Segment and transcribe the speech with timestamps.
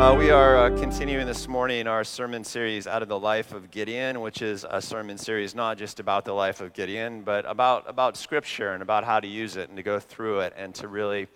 [0.00, 3.70] Uh, we are uh, continuing this morning our sermon series out of the life of
[3.70, 7.84] Gideon, which is a sermon series not just about the life of Gideon, but about,
[7.86, 10.88] about Scripture and about how to use it and to go through it and to
[10.88, 11.28] really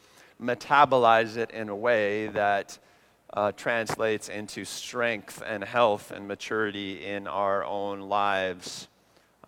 [0.43, 2.79] metabolize it in a way that
[3.35, 8.89] uh, translates into strength and health and maturity in our own lives.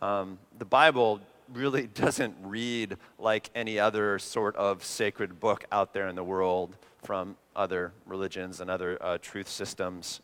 [0.03, 1.21] Um, the Bible
[1.55, 6.77] really doesn't read like any other sort of sacred book out there in the world
[7.03, 10.21] from other religions and other uh, truth systems.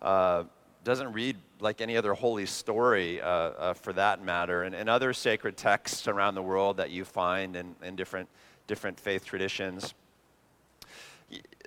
[0.00, 0.44] Uh,
[0.84, 4.62] doesn't read like any other holy story uh, uh, for that matter.
[4.62, 8.28] And, and other sacred texts around the world that you find in, in different,
[8.68, 9.94] different faith traditions.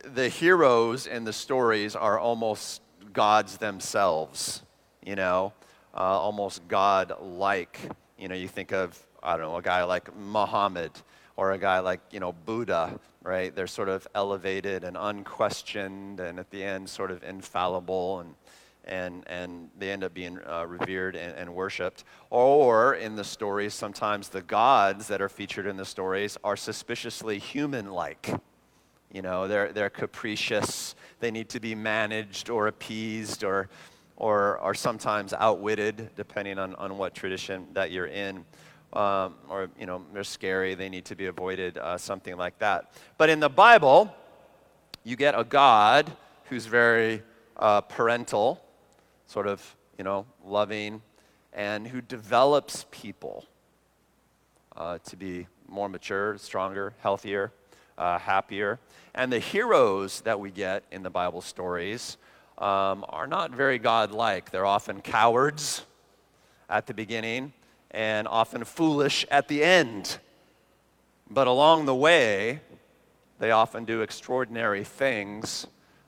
[0.05, 4.63] The heroes in the stories are almost gods themselves,
[5.05, 5.51] you know,
[5.93, 7.77] uh, almost God like.
[8.17, 10.91] You know, you think of, I don't know, a guy like Muhammad
[11.35, 13.53] or a guy like, you know, Buddha, right?
[13.55, 18.35] They're sort of elevated and unquestioned and at the end sort of infallible and,
[18.85, 22.05] and, and they end up being uh, revered and, and worshiped.
[22.29, 27.39] Or in the stories, sometimes the gods that are featured in the stories are suspiciously
[27.39, 28.29] human like.
[29.11, 33.67] You know, they're, they're capricious, they need to be managed or appeased or,
[34.15, 38.45] or are sometimes outwitted, depending on, on what tradition that you're in
[38.93, 42.91] um, or you know they're scary they need to be avoided uh, something like that.
[43.17, 44.13] But in the bible
[45.03, 46.11] you get a god
[46.45, 47.21] who's very
[47.57, 48.61] uh, parental
[49.27, 51.01] sort of you know loving
[51.53, 53.45] and who develops people
[54.75, 57.51] uh, to be more mature stronger healthier
[57.97, 58.79] uh, happier.
[59.13, 62.17] And the heroes that we get in the bible stories
[62.57, 64.51] um, are not very godlike.
[64.51, 65.85] They're often cowards
[66.69, 67.53] at the beginning
[67.91, 70.19] and often foolish at the end.
[71.29, 72.61] But along the way,
[73.39, 75.67] they often do extraordinary things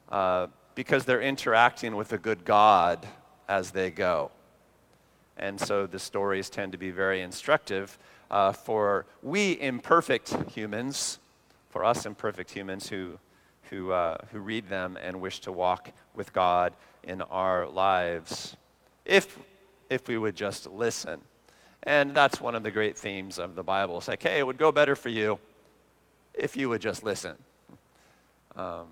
[0.09, 3.07] uh, because they're interacting with a good God
[3.47, 4.31] as they go.
[5.37, 7.97] And so the stories tend to be very instructive
[8.29, 11.19] uh, for we imperfect humans,
[11.69, 13.19] for us imperfect humans who,
[13.69, 16.73] who, uh, who read them and wish to walk with God
[17.03, 18.55] in our lives,
[19.05, 19.37] if,
[19.89, 21.19] if we would just listen.
[21.83, 23.97] And that's one of the great themes of the Bible.
[23.97, 25.39] It's like, hey, it would go better for you
[26.33, 27.35] if you would just listen.
[28.55, 28.87] Um,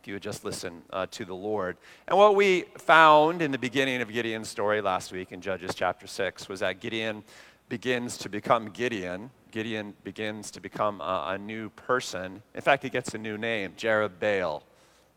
[0.00, 1.76] if you would just listen uh, to the Lord.
[2.08, 6.06] And what we found in the beginning of Gideon's story last week in Judges chapter
[6.06, 7.24] 6 was that Gideon
[7.68, 9.30] begins to become Gideon.
[9.50, 12.42] Gideon begins to become a, a new person.
[12.54, 14.62] In fact, he gets a new name, Jerubbaal.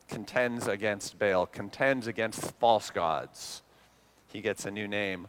[0.08, 3.62] Contends against Baal, contends against false gods.
[4.32, 5.28] He gets a new name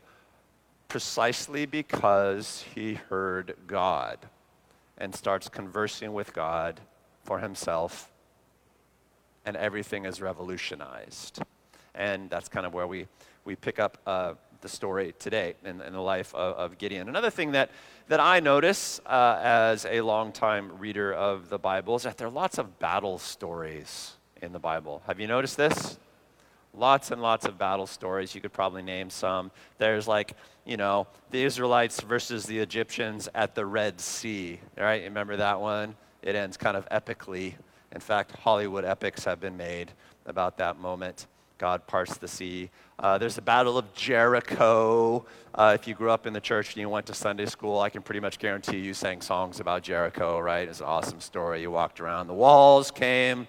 [0.89, 4.19] precisely because he heard God
[4.97, 6.81] and starts conversing with God
[7.23, 8.11] for himself,
[9.45, 11.41] and everything is revolutionized.
[11.95, 13.07] And that's kind of where we,
[13.45, 17.09] we pick up uh, the story today in, in the life of, of, Gideon.
[17.09, 17.71] Another thing that,
[18.09, 22.31] that I notice uh, as a longtime reader of the Bible is that there are
[22.31, 25.03] lots of battle stories in the Bible.
[25.07, 25.99] Have you noticed this?
[26.79, 28.37] Lots and lots of battle stories.
[28.37, 29.51] You could probably name some.
[29.79, 30.35] There's like,
[30.65, 34.61] you know, the Israelites versus the Egyptians at the Red Sea.
[34.77, 35.03] Right?
[35.03, 35.97] Remember that one?
[36.23, 37.55] It ends kind of epically.
[37.93, 39.91] In fact, Hollywood epics have been made
[40.25, 41.27] about that moment.
[41.59, 42.71] God parts the sea.
[43.01, 45.25] Uh, there's the Battle of Jericho.
[45.53, 47.91] Uh, if you grew up in the church and you went to Sunday school, I
[47.91, 50.69] can pretty much guarantee you sang songs about Jericho, right?
[50.69, 51.61] It's an awesome story.
[51.63, 53.49] You walked around, the walls came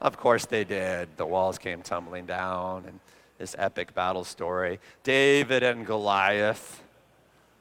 [0.00, 1.08] of course they did.
[1.16, 3.00] The walls came tumbling down, and
[3.38, 4.80] this epic battle story.
[5.04, 6.82] David and Goliath,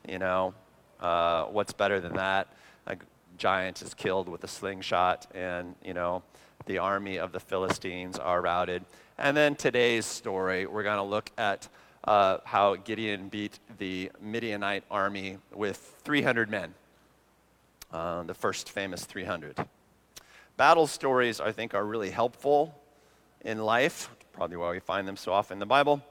[0.07, 0.53] you know,
[0.99, 2.47] uh, what's better than that?
[2.87, 2.97] A
[3.37, 6.23] giant is killed with a slingshot, and, you know,
[6.65, 8.83] the army of the Philistines are routed.
[9.17, 11.67] And then today's story, we're going to look at
[12.03, 16.73] uh, how Gideon beat the Midianite army with 300 men,
[17.91, 19.57] uh, the first famous 300.
[20.57, 22.75] Battle stories, I think, are really helpful
[23.41, 26.03] in life, probably why we find them so often in the Bible,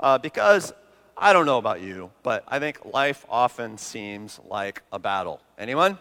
[0.00, 0.72] uh, because
[1.16, 5.40] I don't know about you, but I think life often seems like a battle.
[5.56, 5.98] Anyone?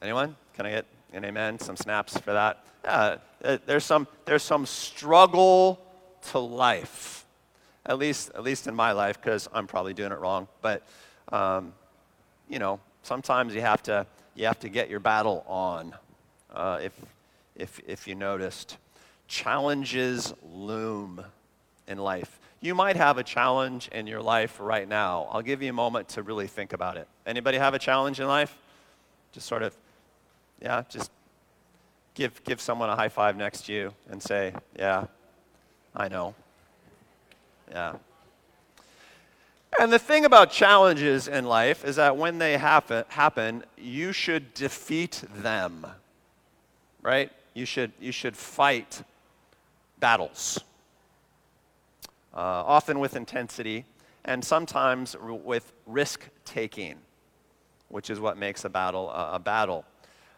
[0.00, 0.34] Anyone?
[0.54, 1.58] Can I get an amen?
[1.58, 2.64] Some snaps for that?
[2.84, 5.78] Yeah, uh, there's some, there's some struggle
[6.30, 7.26] to life,
[7.84, 10.48] at least, at least in my life, because I'm probably doing it wrong.
[10.62, 10.86] But,
[11.30, 11.74] um,
[12.48, 15.94] you know, sometimes you have to, you have to get your battle on
[16.52, 16.92] uh, if,
[17.56, 18.76] if, if you noticed.
[19.28, 21.24] Challenges loom
[21.86, 22.38] in life.
[22.60, 25.28] You might have a challenge in your life right now.
[25.30, 27.08] I'll give you a moment to really think about it.
[27.26, 28.56] Anybody have a challenge in life?
[29.32, 29.74] Just sort of,
[30.60, 31.10] yeah, just
[32.14, 35.06] give, give someone a high five next to you and say, yeah,
[35.96, 36.34] I know.
[37.70, 37.94] Yeah.
[39.78, 44.52] And the thing about challenges in life is that when they happen, happen, you should
[44.52, 45.86] defeat them,
[47.02, 47.30] right?
[47.54, 49.02] You should, you should fight
[49.98, 50.60] battles,
[52.34, 53.84] uh, often with intensity
[54.24, 56.96] and sometimes r- with risk taking,
[57.88, 59.84] which is what makes a battle a, a battle.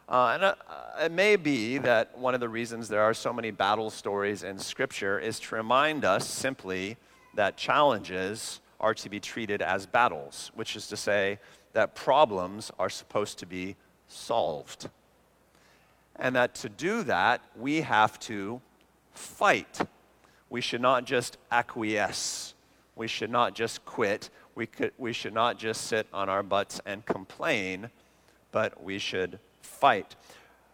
[0.08, 0.54] Uh, and uh,
[1.00, 4.58] it may be that one of the reasons there are so many battle stories in
[4.58, 6.96] Scripture is to remind us simply
[7.34, 11.38] that challenges are to be treated as battles, which is to say
[11.72, 13.76] that problems are supposed to be
[14.08, 14.90] solved.
[16.16, 18.60] And that to do that, we have to
[19.12, 19.80] fight.
[20.50, 22.54] We should not just acquiesce.
[22.96, 24.30] We should not just quit.
[24.54, 27.90] We, could, we should not just sit on our butts and complain,
[28.50, 30.14] but we should fight.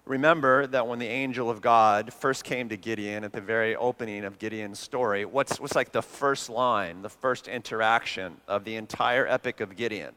[0.04, 4.24] Remember that when the angel of God first came to Gideon at the very opening
[4.24, 9.26] of Gideon's story, what's, what's like the first line, the first interaction of the entire
[9.26, 10.14] epic of Gideon?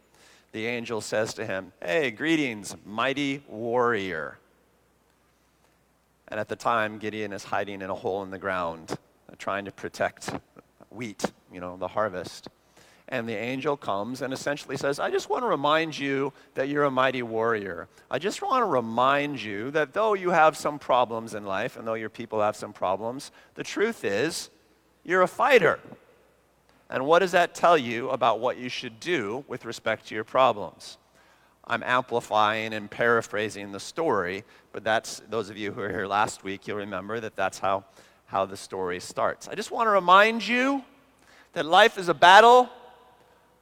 [0.54, 4.38] The angel says to him, Hey, greetings, mighty warrior.
[6.32, 8.98] And at the time, Gideon is hiding in a hole in the ground,
[9.30, 10.32] uh, trying to protect
[10.90, 12.48] wheat, you know, the harvest.
[13.10, 16.86] And the angel comes and essentially says, I just want to remind you that you're
[16.86, 17.90] a mighty warrior.
[18.10, 21.86] I just want to remind you that though you have some problems in life and
[21.86, 24.50] though your people have some problems, the truth is
[25.04, 25.80] you're a fighter.
[26.90, 30.24] And what does that tell you about what you should do with respect to your
[30.24, 30.98] problems?
[31.72, 36.44] I'm amplifying and paraphrasing the story, but that's those of you who were here last
[36.44, 37.86] week, you'll remember that that's how,
[38.26, 39.48] how the story starts.
[39.48, 40.84] I just want to remind you
[41.54, 42.70] that life is a battle,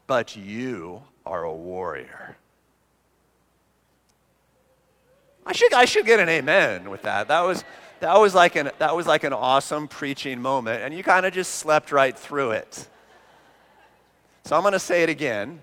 [0.08, 2.36] but you are a warrior.
[5.46, 7.28] I should, I should get an amen with that.
[7.28, 7.64] That was,
[8.00, 11.34] that was, like, an, that was like an awesome preaching moment, and you kind of
[11.34, 12.88] just slept right through it.
[14.46, 15.62] So I'm going to say it again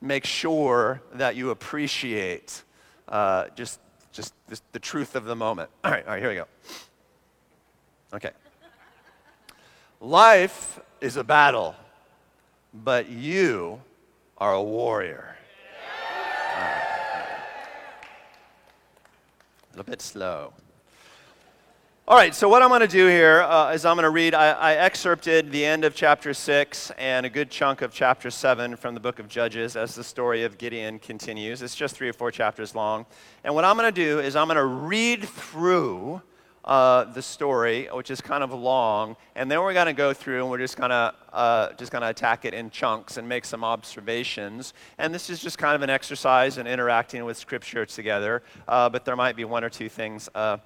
[0.00, 2.62] make sure that you appreciate
[3.08, 3.80] uh, just,
[4.12, 4.32] just
[4.72, 5.70] the truth of the moment.
[5.84, 6.46] All right, all right, here we go.
[8.12, 8.30] Okay.
[10.00, 11.74] Life is a battle,
[12.72, 13.80] but you
[14.38, 15.36] are a warrior.
[16.56, 16.82] Right.
[19.62, 20.52] A little bit slow.
[22.10, 24.34] All right, so what I'm going to do here uh, is I'm going to read,
[24.34, 28.74] I, I, excerpted the end of chapter 6 and a good chunk of chapter 7
[28.74, 31.62] from the book of Judges as the story of Gideon continues.
[31.62, 33.06] It's just three or four chapters long.
[33.44, 36.20] And what I'm going to do is I'm going to read through
[36.64, 40.40] uh, the story, which is kind of long, and then we're going to go through
[40.40, 43.44] and we're just going to uh, just going to attack it in chunks and make
[43.44, 44.74] some observations.
[44.98, 49.04] And this is just kind of an exercise in interacting with Scripture together, uh, but
[49.04, 50.56] there might be one or two things uh,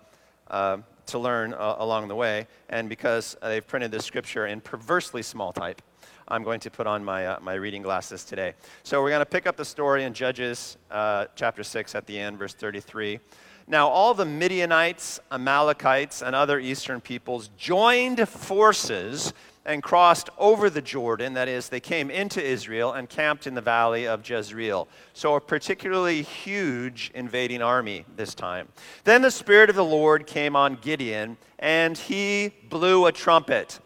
[0.49, 2.47] uh, to learn uh, along the way.
[2.69, 5.83] And because they've printed this scripture in perversely small type,
[6.29, 8.55] I'm going to put on my, uh, my reading glasses today.
[8.83, 12.19] So we're going to pick up the story in Judges uh, chapter 6 at the
[12.19, 13.21] end, verse 33.
[13.67, 19.33] Now, all the Midianites, Amalekites, and other eastern peoples joined forces
[19.67, 21.35] and crossed over the Jordan.
[21.35, 24.89] That is, they came into Israel and camped in the valley of Jezreel.
[25.13, 28.69] So, a particularly huge invading army this time.
[29.05, 33.81] Then the Spirit of the Lord came on Gideon, and he blew a trumpet,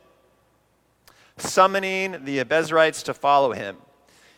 [1.36, 3.76] summoning the Abiezrites to follow him.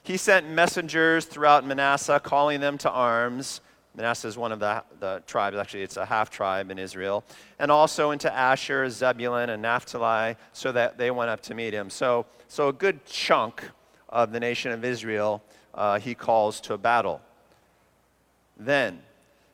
[0.03, 3.61] He sent messengers throughout Manasseh, calling them to arms.
[3.97, 7.25] Manasseh is one of the, the tribes, actually, it's a half tribe in Israel.
[7.59, 11.91] And also into Asher, Zebulun, and Naphtali, so that they went up to meet him.
[11.91, 13.69] So, so a good chunk
[14.09, 15.43] of the nation of Israel
[15.75, 17.21] uh, he calls to a battle.
[18.57, 19.01] Then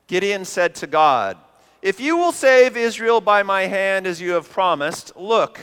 [0.06, 1.38] Gideon said to God,
[1.82, 5.60] If you will save Israel by my hand as you have promised, look,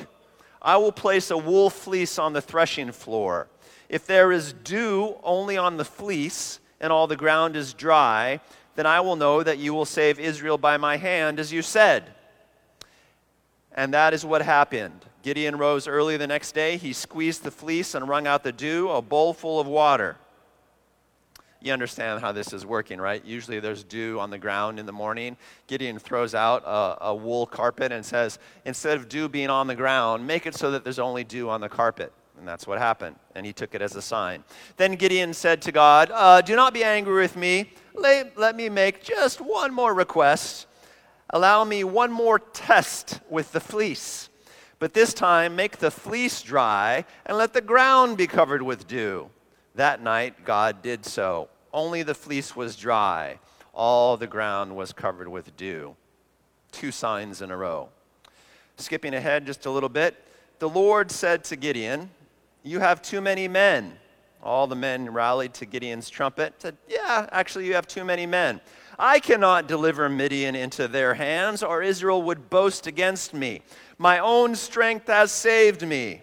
[0.61, 3.47] I will place a wool fleece on the threshing floor.
[3.89, 8.41] If there is dew only on the fleece, and all the ground is dry,
[8.75, 12.13] then I will know that you will save Israel by my hand, as you said.
[13.75, 15.05] And that is what happened.
[15.23, 16.77] Gideon rose early the next day.
[16.77, 20.17] He squeezed the fleece and wrung out the dew, a bowl full of water.
[21.61, 23.23] You understand how this is working, right?
[23.23, 25.37] Usually there's dew on the ground in the morning.
[25.67, 29.75] Gideon throws out a, a wool carpet and says, instead of dew being on the
[29.75, 32.11] ground, make it so that there's only dew on the carpet.
[32.37, 33.15] And that's what happened.
[33.33, 34.43] And he took it as a sign.
[34.75, 38.69] Then Gideon said to God, uh, Do not be angry with me let, let me
[38.69, 40.67] make just one more request.
[41.29, 44.29] Allow me one more test with the fleece.
[44.79, 49.29] But this time, make the fleece dry and let the ground be covered with dew.
[49.75, 51.49] That night, God did so.
[51.73, 53.39] Only the fleece was dry,
[53.73, 55.95] all the ground was covered with dew.
[56.71, 57.89] Two signs in a row.
[58.77, 60.15] Skipping ahead just a little bit,
[60.59, 62.09] the Lord said to Gideon,
[62.61, 63.97] You have too many men.
[64.43, 68.59] All the men rallied to Gideon's trumpet, said, Yeah, actually, you have too many men.
[68.99, 73.61] I cannot deliver Midian into their hands, or Israel would boast against me.
[73.97, 76.21] My own strength has saved me.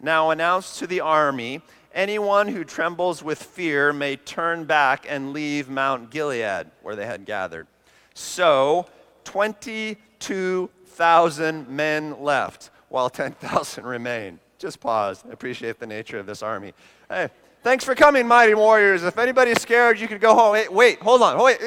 [0.00, 1.60] Now announce to the army
[1.94, 7.26] anyone who trembles with fear may turn back and leave Mount Gilead, where they had
[7.26, 7.66] gathered.
[8.14, 8.86] So
[9.24, 14.38] 22,000 men left, while 10,000 remained.
[14.58, 15.22] Just pause.
[15.28, 16.72] I appreciate the nature of this army.
[17.08, 17.28] Hey,
[17.62, 19.04] thanks for coming, mighty warriors.
[19.04, 20.56] If anybody's scared, you could go home.
[20.56, 21.42] Hey, wait, hold on.
[21.42, 21.58] Wait.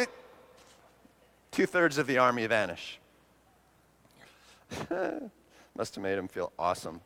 [1.52, 3.00] Two thirds of the army vanish.
[5.78, 7.00] Must have made him feel awesome.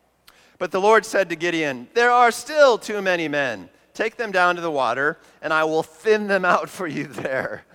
[0.58, 3.68] But the Lord said to Gideon, There are still too many men.
[3.94, 7.64] Take them down to the water, and I will thin them out for you there.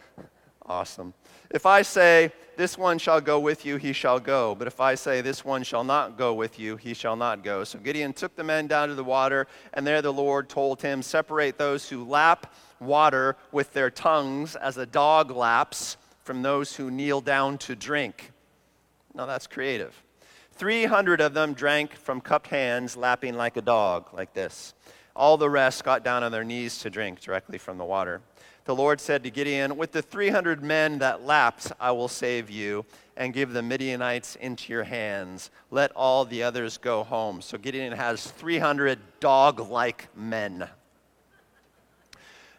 [0.66, 1.16] Awesome.
[1.52, 4.54] If I say, This one shall go with you, he shall go.
[4.56, 7.64] But if I say, This one shall not go with you, he shall not go.
[7.64, 11.02] So Gideon took the men down to the water, and there the Lord told him,
[11.02, 16.92] Separate those who lap water with their tongues as a dog laps from those who
[16.92, 18.32] kneel down to drink.
[19.16, 20.04] Now that's creative.
[20.54, 24.74] 300 of them drank from cupped hands, lapping like a dog, like this.
[25.16, 28.22] All the rest got down on their knees to drink directly from the water.
[28.70, 32.86] The Lord said to Gideon, With the 300 men that lapped, I will save you
[33.18, 35.50] and give the Midianites into your hands.
[35.72, 37.42] Let all the others go home.
[37.42, 40.70] So Gideon has 300 dog like men.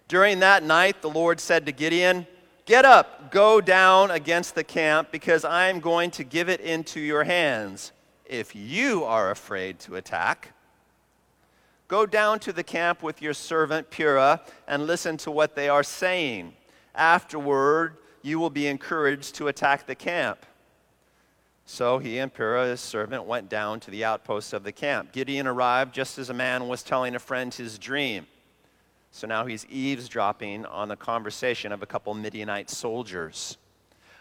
[0.09, 2.26] During that night, the Lord said to Gideon,
[2.67, 6.99] Get up, go down against the camp, because I am going to give it into
[6.99, 7.93] your hands.
[8.26, 10.55] If you are afraid to attack,
[11.91, 15.83] go down to the camp with your servant Purah and listen to what they are
[15.83, 16.55] saying.
[16.95, 20.47] Afterward, you will be encouraged to attack the camp.
[21.67, 25.11] So he and Purah, his servant, went down to the outposts of the camp.
[25.11, 28.27] Gideon arrived just as a man was telling a friend his dream.
[29.11, 33.59] So now he's eavesdropping on the conversation of a couple Midianite soldiers.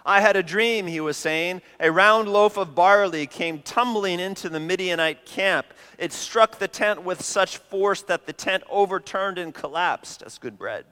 [0.09, 1.61] I had a dream, he was saying.
[1.79, 5.67] A round loaf of barley came tumbling into the Midianite camp.
[5.99, 10.21] It struck the tent with such force that the tent overturned and collapsed.
[10.21, 10.85] That's good bread.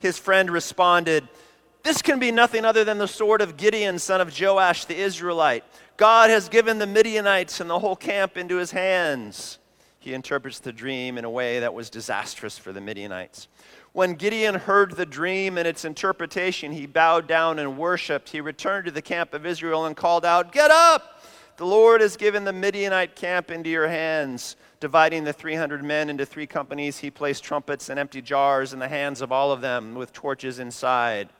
[0.00, 1.28] His friend responded,
[1.84, 5.62] This can be nothing other than the sword of Gideon, son of Joash the Israelite.
[5.96, 9.60] God has given the Midianites and the whole camp into his hands
[10.06, 13.48] he interprets the dream in a way that was disastrous for the Midianites.
[13.92, 18.28] When Gideon heard the dream and its interpretation, he bowed down and worshiped.
[18.28, 21.24] He returned to the camp of Israel and called out, Get up!
[21.56, 24.54] The Lord has given the Midianite camp into your hands.
[24.78, 28.88] Dividing the 300 men into three companies, he placed trumpets and empty jars in the
[28.88, 31.30] hands of all of them with torches inside.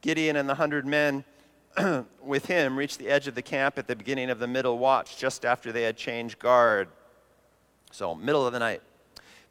[0.00, 1.24] Gideon and the hundred men
[2.24, 5.18] with him reached the edge of the camp at the beginning of the middle watch,
[5.18, 6.88] just after they had changed guard.
[7.90, 8.82] So, middle of the night.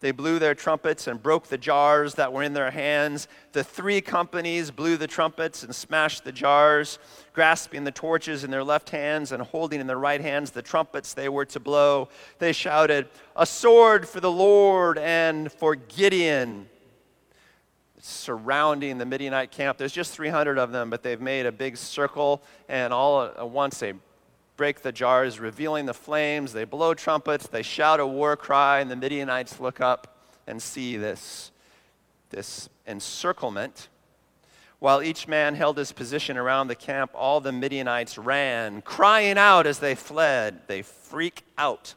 [0.02, 3.28] They blew their trumpets and broke the jars that were in their hands.
[3.52, 7.00] The three companies blew the trumpets and smashed the jars,
[7.34, 11.14] grasping the torches in their left hands and holding in their right hands the trumpets
[11.14, 12.08] they were to blow.
[12.38, 16.70] They shouted, A sword for the Lord and for Gideon.
[18.00, 19.78] Surrounding the Midianite camp.
[19.78, 23.80] There's just 300 of them, but they've made a big circle, and all at once
[23.80, 23.96] they
[24.60, 26.52] break the jars, revealing the flames.
[26.52, 30.98] They blow trumpets, they shout a war cry, and the Midianites look up and see
[30.98, 31.52] this,
[32.30, 33.88] this encirclement.
[34.80, 39.66] While each man held his position around the camp, all the Midianites ran, crying out
[39.66, 40.68] as they fled.
[40.68, 41.96] They freak out.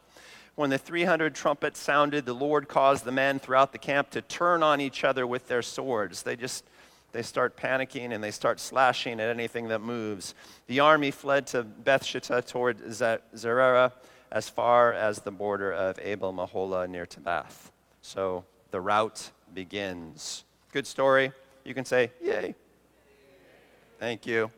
[0.55, 4.63] When the 300 trumpets sounded, the Lord caused the men throughout the camp to turn
[4.63, 6.23] on each other with their swords.
[6.23, 6.65] They just
[7.13, 10.35] they start panicking and they start slashing at anything that moves.
[10.67, 13.93] The army fled to Beth Shittah toward Zererah
[14.31, 17.71] as far as the border of Abel Meholah near Tabbath.
[18.01, 20.45] So the rout begins.
[20.73, 21.33] Good story.
[21.65, 22.55] You can say, Yay.
[23.99, 24.51] Thank you.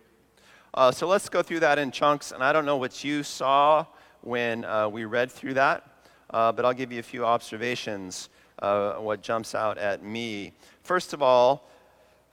[0.73, 2.33] Uh, so let's go through that in chunks.
[2.33, 3.85] And I don't know what you saw
[4.23, 5.87] when uh, we read through that,
[6.31, 8.31] uh, but I'll give you a few observations,
[8.61, 10.53] uh, what jumps out at me.
[10.83, 11.69] First of all,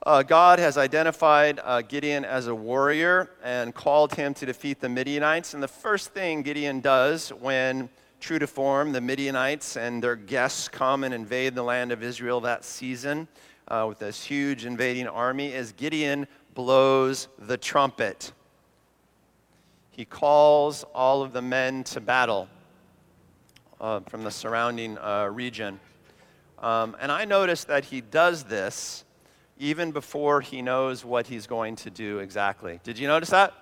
[0.04, 4.88] uh, God has identified uh, Gideon as a warrior and called him to defeat the
[4.88, 5.54] Midianites.
[5.54, 10.66] And the first thing Gideon does when, true to form, the Midianites and their guests
[10.68, 13.28] come and invade the land of Israel that season
[13.68, 18.32] uh, with this huge invading army is Gideon blows the trumpet.
[19.92, 22.48] He calls all of the men to battle
[23.80, 25.78] uh, from the surrounding uh, region.
[26.58, 29.04] Um, and I notice that he does this
[29.62, 32.80] even before he knows what he's going to do exactly.
[32.82, 33.54] Did you notice that?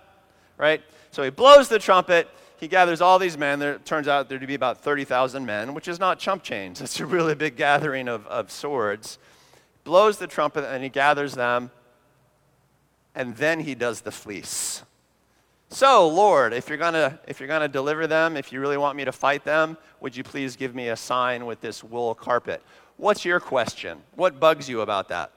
[0.56, 0.82] Right?
[1.10, 2.26] So he blows the trumpet,
[2.58, 3.58] he gathers all these men.
[3.58, 6.80] There turns out there to be about 30,000 men, which is not chump change.
[6.82, 9.18] It's a really big gathering of, of swords.
[9.84, 11.70] Blows the trumpet and he gathers them,
[13.14, 14.82] and then he does the fleece.
[15.68, 19.04] So, Lord, if you're gonna if you're gonna deliver them, if you really want me
[19.04, 22.62] to fight them, would you please give me a sign with this wool carpet?
[22.96, 23.98] What's your question?
[24.16, 25.30] What bugs you about that?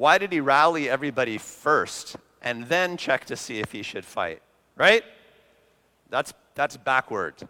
[0.00, 4.40] Why did he rally everybody first and then check to see if he should fight?
[4.74, 5.04] Right?
[6.08, 7.36] That's, that's backward.
[7.36, 7.48] Did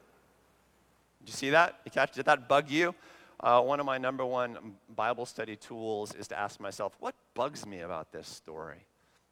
[1.26, 1.76] you see that?
[2.12, 2.92] Did that bug you?
[3.38, 4.58] Uh, one of my number one
[4.96, 8.84] Bible study tools is to ask myself, what bugs me about this story?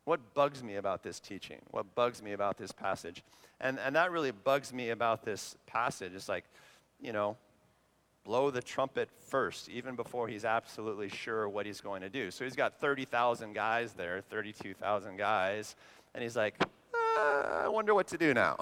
[0.04, 1.58] What bugs me about this teaching?
[1.72, 3.24] What bugs me about this passage?
[3.60, 6.12] And, and that really bugs me about this passage.
[6.14, 6.44] It's like,
[7.00, 7.36] you know,
[8.28, 12.30] blow the trumpet first, even before he's absolutely sure what he's going to do.
[12.30, 15.74] So he's got 30,000 guys there, 32,000 guys,
[16.14, 18.58] and he's like, uh, I wonder what to do now.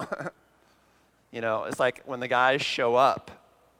[1.33, 3.29] you know, it's like when the guys show up,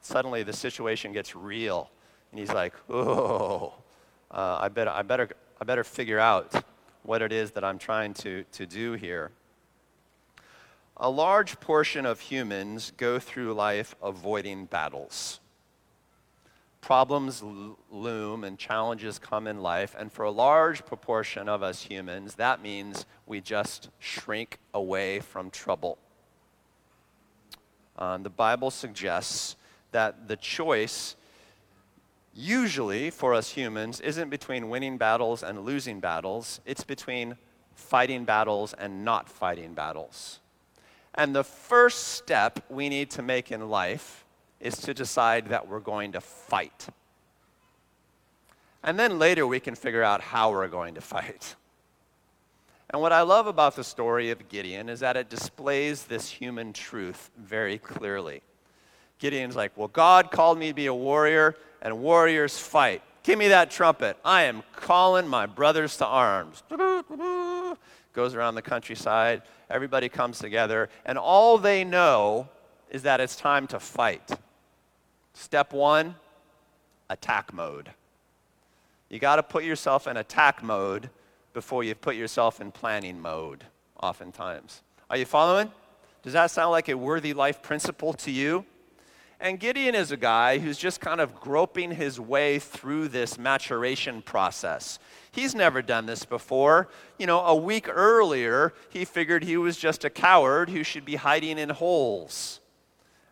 [0.02, 1.90] suddenly the situation gets real,
[2.32, 3.74] and he's like, oh,
[4.30, 5.30] uh, I, better, I, better,
[5.62, 6.66] I better figure out
[7.04, 9.32] what it is that I'm trying to, to do here.
[10.98, 15.40] A large portion of humans go through life avoiding battles
[16.88, 17.44] problems
[17.92, 22.62] loom and challenges come in life, and for a large proportion of us humans, that
[22.62, 25.98] means we just shrink away from trouble.
[27.98, 29.58] Um, the Bible suggests
[29.92, 31.18] that the choice,
[32.34, 37.36] usually for us humans, isn't between winning battles and losing battles, it's between
[37.76, 40.40] fighting battles and not fighting battles.
[41.16, 44.24] And the first step we need to make in life
[44.60, 46.88] is to decide that we're going to fight.
[48.84, 51.56] And then later we can figure out how we're going to fight.
[52.90, 56.72] And what I love about the story of Gideon is that it displays this human
[56.72, 58.42] truth very clearly.
[59.20, 63.02] Gideon's like, Well, God called me to be a warrior, and warriors fight.
[63.24, 64.18] Give me that trumpet.
[64.24, 66.64] I am calling my brothers to arms.
[68.14, 69.42] Goes around the countryside.
[69.70, 72.48] Everybody comes together, and all they know
[72.90, 74.32] is that it's time to fight.
[75.40, 76.16] Step one
[77.12, 77.92] attack mode.
[79.08, 81.12] You got to put yourself in attack mode
[81.54, 83.64] before you put yourself in planning mode,
[84.02, 84.82] oftentimes.
[85.12, 85.72] Are you following?
[86.24, 88.66] Does that sound like a worthy life principle to you?
[89.40, 94.24] And Gideon is a guy who's just kind of groping his way through this maturation
[94.24, 94.98] process.
[95.32, 96.90] He's never done this before.
[97.20, 101.16] You know, a week earlier, he figured he was just a coward who should be
[101.16, 102.60] hiding in holes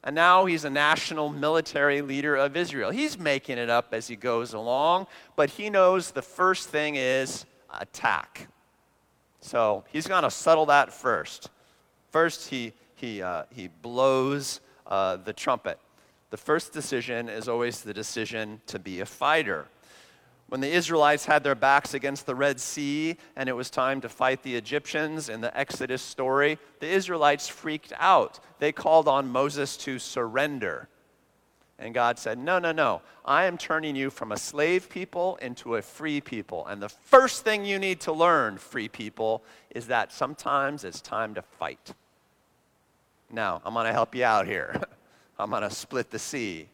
[0.05, 2.91] and now he's a national military leader of Israel.
[2.91, 7.45] He's making it up as he goes along, but he knows the first thing is
[7.79, 8.47] attack.
[9.41, 11.49] So he's going to settle that first.
[12.11, 15.79] First, he, he, uh, he blows uh, the trumpet.
[16.29, 19.67] The first decision is always the decision to be a fighter.
[20.47, 24.09] When the Israelites had their backs against the Red Sea and it was time to
[24.09, 28.39] fight the Egyptians in the Exodus story, the Israelites freaked out.
[28.59, 30.87] They called on Moses to surrender.
[31.79, 33.01] And God said, No, no, no.
[33.25, 36.65] I am turning you from a slave people into a free people.
[36.67, 41.33] And the first thing you need to learn, free people, is that sometimes it's time
[41.33, 41.93] to fight.
[43.31, 44.79] Now, I'm going to help you out here.
[45.39, 46.69] I'm going to split the sea.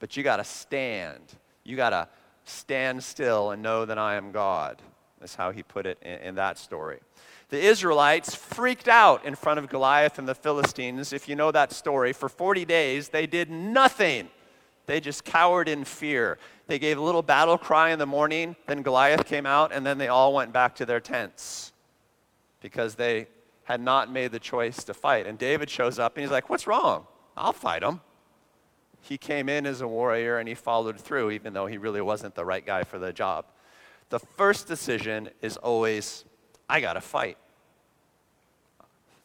[0.00, 1.22] But you got to stand.
[1.62, 2.08] You got to
[2.44, 4.80] stand still and know that I am God.
[5.20, 7.00] That's how he put it in, in, that story.
[7.48, 11.12] The Israelites freaked out in front of Goliath and the Philistines.
[11.12, 14.28] If you know that story, for 40 days they did nothing.
[14.86, 16.38] They just cowered in fear.
[16.66, 19.96] They gave a little battle cry in the morning, then Goliath came out, and then
[19.96, 21.72] they all went back to their tents
[22.60, 23.28] because they
[23.64, 25.26] had not made the choice to fight.
[25.26, 27.06] And David shows up and he's like, What's wrong?
[27.36, 28.00] I'll fight him
[29.04, 32.34] he came in as a warrior and he followed through, even though he really wasn't
[32.34, 33.44] the right guy for the job.
[34.08, 36.24] The first decision is always,
[36.70, 37.36] I gotta fight.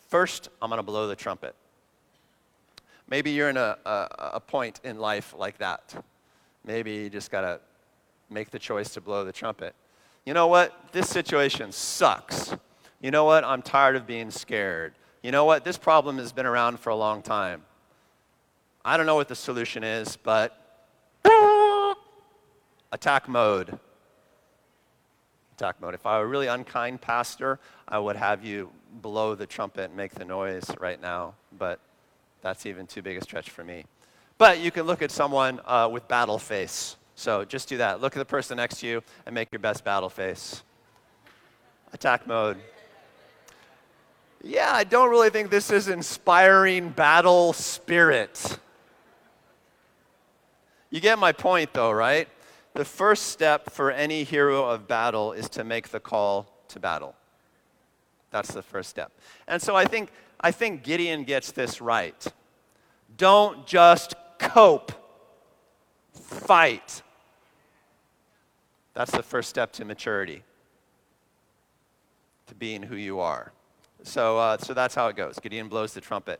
[0.10, 1.56] First, I'm gonna blow the trumpet.
[3.08, 6.04] Maybe you're in a, a, a point in life like that.
[6.66, 7.62] Maybe you just gotta
[8.30, 9.76] make the choice to blow the trumpet.
[10.26, 10.74] You know what?
[10.92, 12.54] This situation sucks.
[13.00, 13.46] You know what?
[13.46, 14.94] I'm tired of being scared.
[15.24, 15.64] You know what?
[15.64, 17.64] This problem has been around for a long time.
[18.86, 20.56] I don't know what the solution is, but
[22.92, 23.78] attack mode.
[25.58, 25.94] Attack mode.
[25.94, 29.96] If I were a really unkind pastor, I would have you blow the trumpet and
[29.96, 31.80] make the noise right now, but
[32.42, 33.84] that's even too big a stretch for me.
[34.38, 36.96] But you can look at someone uh, with battle face.
[37.16, 38.00] So just do that.
[38.00, 40.64] Look at the person next to you and make your best battle face.
[41.92, 42.58] Attack mode.
[44.42, 48.58] Yeah, I don't really think this is inspiring battle spirit.
[50.90, 52.28] You get my point, though, right?
[52.74, 57.16] The first step for any hero of battle is to make the call to battle.
[58.32, 59.12] That's the first step.
[59.48, 62.26] And so I think, I think Gideon gets this right.
[63.18, 64.92] Don't just cope,
[66.14, 67.02] fight.
[68.94, 70.44] That's the first step to maturity,
[72.48, 73.52] to being who you are.
[74.04, 75.40] So, uh, so that's how it goes.
[75.40, 76.40] Gideon blows the trumpet.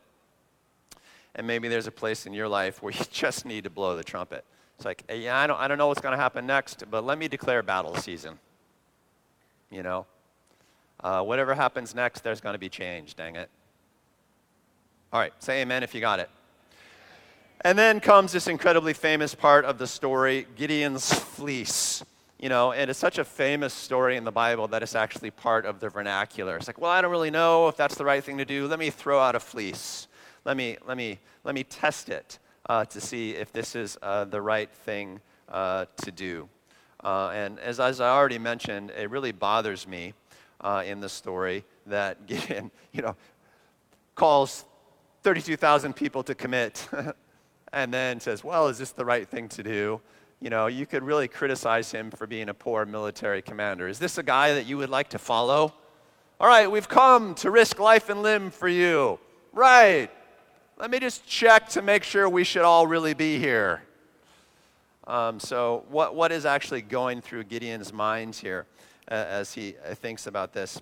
[1.34, 4.04] And maybe there's a place in your life where you just need to blow the
[4.04, 4.44] trumpet.
[4.76, 7.04] It's like, hey, yeah, I don't, I don't know what's going to happen next, but
[7.04, 8.38] let me declare battle season.
[9.70, 10.06] You know?
[11.02, 13.48] Uh, whatever happens next, there's going to be change, dang it.
[15.12, 16.30] All right, say amen if you got it.
[17.62, 22.02] And then comes this incredibly famous part of the story Gideon's fleece.
[22.38, 25.66] You know, and it's such a famous story in the Bible that it's actually part
[25.66, 26.56] of the vernacular.
[26.56, 28.66] It's like, well, I don't really know if that's the right thing to do.
[28.66, 30.08] Let me throw out a fleece.
[30.44, 34.24] Let me, let me, let me test it uh, to see if this is uh,
[34.24, 36.48] the right thing uh, to do.
[37.02, 40.14] Uh, and as, as I already mentioned, it really bothers me
[40.60, 43.16] uh, in the story that Gideon, you know,
[44.14, 44.64] calls
[45.22, 46.86] 32,000 people to commit
[47.72, 50.00] and then says, well, is this the right thing to do?
[50.40, 53.88] you know, you could really criticize him for being a poor military commander.
[53.88, 55.74] Is this a guy that you would like to follow?
[56.40, 59.18] All right, we've come to risk life and limb for you.
[59.52, 60.10] Right.
[60.80, 63.82] Let me just check to make sure we should all really be here.
[65.06, 68.64] Um, so, what, what is actually going through Gideon's mind here
[69.10, 70.80] uh, as he uh, thinks about this?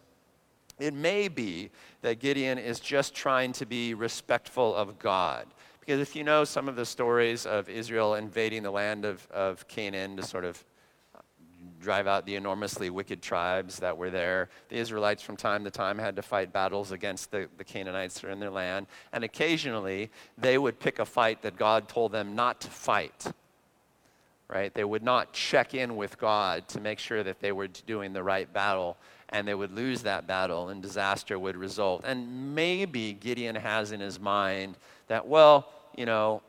[0.78, 1.70] It may be
[2.02, 5.48] that Gideon is just trying to be respectful of God.
[5.80, 9.66] Because if you know some of the stories of Israel invading the land of, of
[9.66, 10.62] Canaan to sort of
[11.80, 14.48] drive out the enormously wicked tribes that were there.
[14.68, 18.28] The Israelites, from time to time, had to fight battles against the, the Canaanites that
[18.28, 18.86] are in their land.
[19.12, 23.32] And occasionally, they would pick a fight that God told them not to fight.
[24.48, 24.72] Right?
[24.72, 28.22] They would not check in with God to make sure that they were doing the
[28.22, 28.96] right battle,
[29.28, 32.02] and they would lose that battle, and disaster would result.
[32.04, 36.40] And maybe Gideon has in his mind that, well, you know,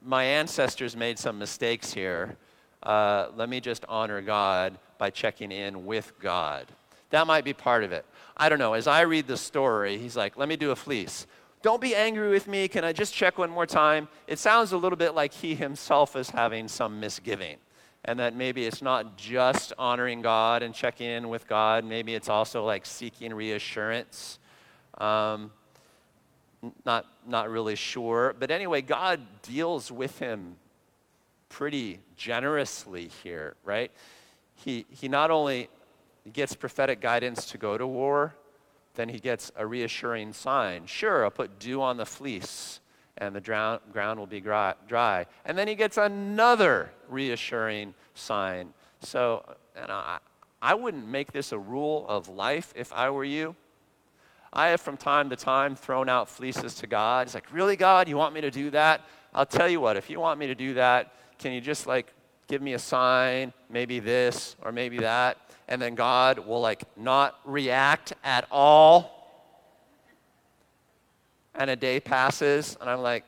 [0.00, 2.36] my ancestors made some mistakes here.
[2.84, 6.66] Uh, let me just honor God by checking in with God.
[7.10, 8.04] That might be part of it.
[8.36, 8.74] I don't know.
[8.74, 11.26] As I read the story, he's like, let me do a fleece.
[11.62, 12.68] Don't be angry with me.
[12.68, 14.08] Can I just check one more time?
[14.26, 17.56] It sounds a little bit like he himself is having some misgiving.
[18.04, 22.28] And that maybe it's not just honoring God and checking in with God, maybe it's
[22.28, 24.38] also like seeking reassurance.
[24.98, 25.52] Um,
[26.84, 28.34] not, not really sure.
[28.38, 30.56] But anyway, God deals with him
[31.54, 33.92] pretty generously here, right?
[34.56, 35.68] He, he not only
[36.32, 38.34] gets prophetic guidance to go to war,
[38.96, 40.84] then he gets a reassuring sign.
[40.86, 42.80] Sure, I'll put dew on the fleece
[43.18, 45.26] and the drown, ground will be dry.
[45.44, 48.74] And then he gets another reassuring sign.
[48.98, 49.44] So,
[49.76, 50.18] and I,
[50.60, 53.54] I wouldn't make this a rule of life if I were you.
[54.52, 57.28] I have from time to time thrown out fleeces to God.
[57.28, 59.02] It's like, Really, God, you want me to do that?
[59.32, 61.12] I'll tell you what, if you want me to do that,
[61.44, 62.10] can you just like
[62.48, 65.36] give me a sign, maybe this or maybe that?
[65.68, 69.30] And then God will like not react at all.
[71.54, 73.24] And a day passes, and I'm like,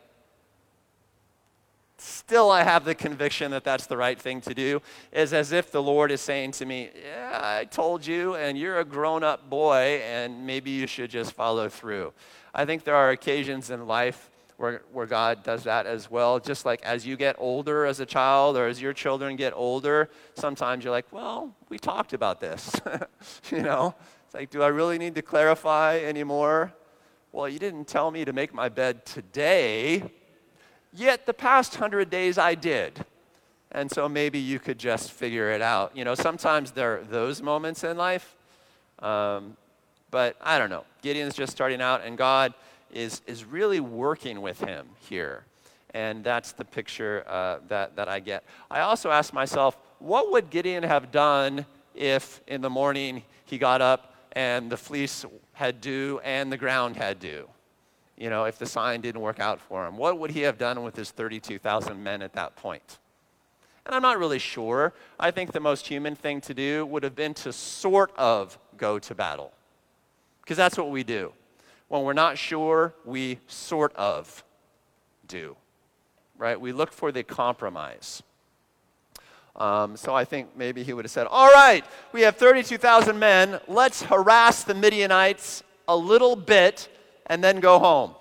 [1.99, 4.81] still I have the conviction that that's the right thing to do,
[5.13, 8.79] is as if the Lord is saying to me, Yeah, I told you, and you're
[8.79, 12.15] a grown up boy, and maybe you should just follow through.
[12.55, 16.41] I think there are occasions in life where, where God does that as well.
[16.41, 20.09] Just like as you get older as a child or as your children get older,
[20.35, 22.75] sometimes you're like, Well, we talked about this.
[23.51, 26.73] you know, it's like, Do I really need to clarify anymore?
[27.33, 30.11] Well, you didn't tell me to make my bed today
[30.97, 33.05] Yet the past hundred days I did.
[33.71, 35.95] And so maybe you could just figure it out.
[35.95, 38.35] You know, sometimes there are those moments in life.
[39.01, 39.59] Um,
[40.11, 40.85] but I don't know.
[41.03, 42.55] Gideon's just starting out, and God
[42.93, 45.45] is, is really working with him here.
[45.95, 48.45] And that's the picture uh, that, that I get.
[48.71, 53.81] I also ask myself, what would Gideon have done if in the morning he got
[53.81, 57.49] up and the fleece had dew and the ground had dew?
[58.17, 59.97] you know, if the sign didn't work out for him?
[59.97, 62.99] What would he have done with his 32,000 men at that point?
[63.85, 64.95] And I'm not really sure.
[65.21, 68.99] I think the most human thing to do would have been to sort of go
[68.99, 69.53] to battle.
[70.41, 71.33] Because that's what we do.
[71.89, 74.45] When we're not sure, we sort of
[75.29, 75.57] do.
[76.37, 76.61] Right?
[76.61, 78.23] We look for the compromise.
[79.55, 83.59] Um, so I think maybe he would have said, All right, we have 32,000 men.
[83.67, 86.89] Let's harass the Midianites a little bit
[87.27, 88.15] and then go home.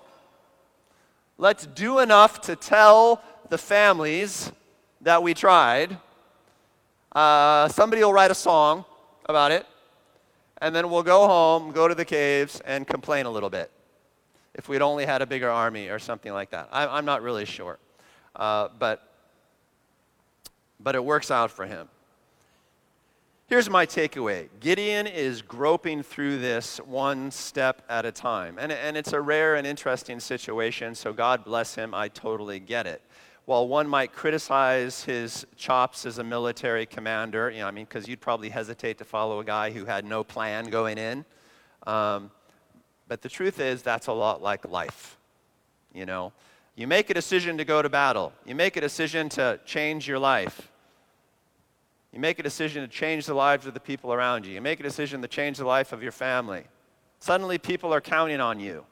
[1.38, 4.50] Let's do enough to tell the families
[5.02, 5.98] that we tried.
[7.12, 8.84] Uh, somebody will write a song
[9.26, 9.66] about it,
[10.62, 13.70] and then we'll go home, go to the caves, and complain a little bit.
[14.54, 16.68] If we'd only had a bigger army or something like that.
[16.72, 17.78] I, am not really sure.
[18.34, 19.06] Uh, but,
[20.80, 21.88] but it works out for him.
[23.48, 28.56] Here's my takeaway Gideon is groping through this one step at a time.
[28.58, 31.94] And, and it's a rare and interesting situation, so God bless him.
[31.94, 33.02] I totally get it.
[33.46, 38.08] While one might criticize his chops as a military commander, you know, I mean, because
[38.08, 41.24] you'd probably hesitate to follow a guy who had no plan going in.
[41.86, 42.32] Um,
[43.06, 45.16] but the truth is, that's a lot like life.
[45.94, 46.32] You know,
[46.74, 50.18] you make a decision to go to battle, you make a decision to change your
[50.18, 50.72] life.
[52.12, 54.54] You make a decision to change the lives of the people around you.
[54.54, 56.64] You make a decision to change the life of your family.
[57.18, 58.86] Suddenly, people are counting on you.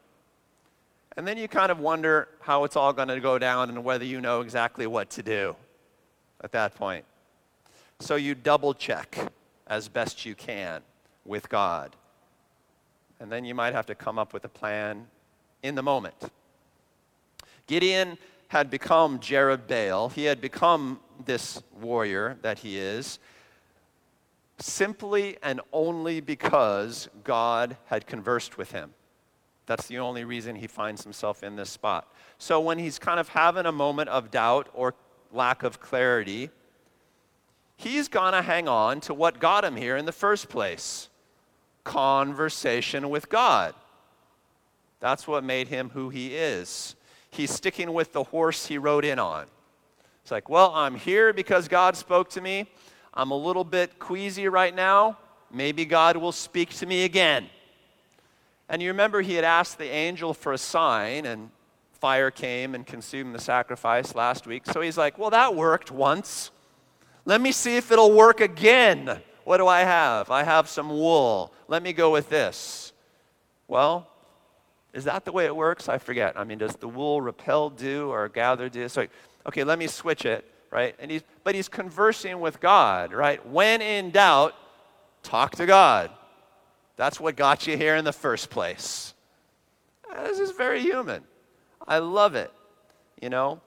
[1.17, 4.03] And then you kind of wonder how it's all going to go down and whether
[4.03, 5.55] you know exactly what to do
[6.43, 7.05] at that point.
[7.99, 9.31] So you double check
[9.67, 10.81] as best you can
[11.25, 11.95] with God.
[13.19, 15.07] And then you might have to come up with a plan
[15.63, 16.15] in the moment.
[17.67, 18.17] Gideon
[18.49, 20.11] had become Jerubbaal.
[20.11, 23.19] He had become this warrior that he is
[24.59, 28.93] simply and only because God had conversed with him.
[29.65, 32.11] That's the only reason he finds himself in this spot.
[32.37, 34.93] So when he's kind of having a moment of doubt or
[35.31, 36.49] lack of clarity,
[37.75, 41.09] he's going to hang on to what got him here in the first place
[41.83, 43.75] conversation with God.
[44.99, 46.95] That's what made him who he is.
[47.29, 49.45] He's sticking with the horse he rode in on.
[50.23, 52.67] It's like, well, I'm here because God spoke to me.
[53.13, 55.19] I'm a little bit queasy right now.
[55.51, 57.47] Maybe God will speak to me again.
[58.69, 61.49] And you remember he had asked the angel for a sign, and
[61.93, 64.65] fire came and consumed the sacrifice last week.
[64.65, 66.51] So he's like, well, that worked once.
[67.25, 69.21] Let me see if it'll work again.
[69.43, 70.31] What do I have?
[70.31, 71.53] I have some wool.
[71.67, 72.93] Let me go with this.
[73.67, 74.07] Well,
[74.93, 75.89] is that the way it works?
[75.89, 76.37] I forget.
[76.37, 78.87] I mean, does the wool repel dew or gather dew?
[78.87, 79.07] So
[79.47, 80.95] okay, let me switch it, right?
[80.99, 83.45] And he's, but he's conversing with God, right?
[83.47, 84.55] When in doubt,
[85.21, 86.11] talk to God.
[86.95, 89.13] That's what got you here in the first place.
[90.09, 91.23] Uh, this is very human.
[91.87, 92.51] I love it.
[93.21, 93.61] You know,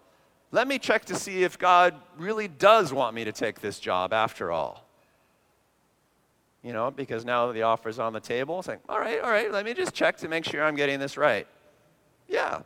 [0.50, 4.12] let me check to see if God really does want me to take this job
[4.12, 4.84] after all.
[6.62, 8.62] You know, because now the offer's on the table.
[8.66, 11.16] Like, all right, all right, let me just check to make sure I'm getting this
[11.16, 11.46] right.
[12.28, 12.60] Yeah.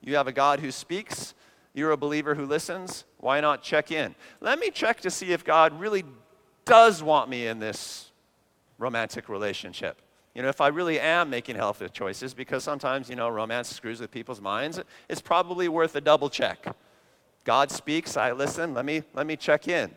[0.00, 1.34] You have a God who speaks,
[1.74, 3.04] you're a believer who listens.
[3.18, 4.14] Why not check in?
[4.40, 6.04] Let me check to see if God really
[6.64, 8.11] does want me in this
[8.82, 10.02] romantic relationship.
[10.34, 14.00] You know, if I really am making healthy choices, because sometimes, you know, romance screws
[14.00, 16.66] with people's minds, it's probably worth a double check.
[17.44, 19.90] God speaks, I listen, let me, let me check in.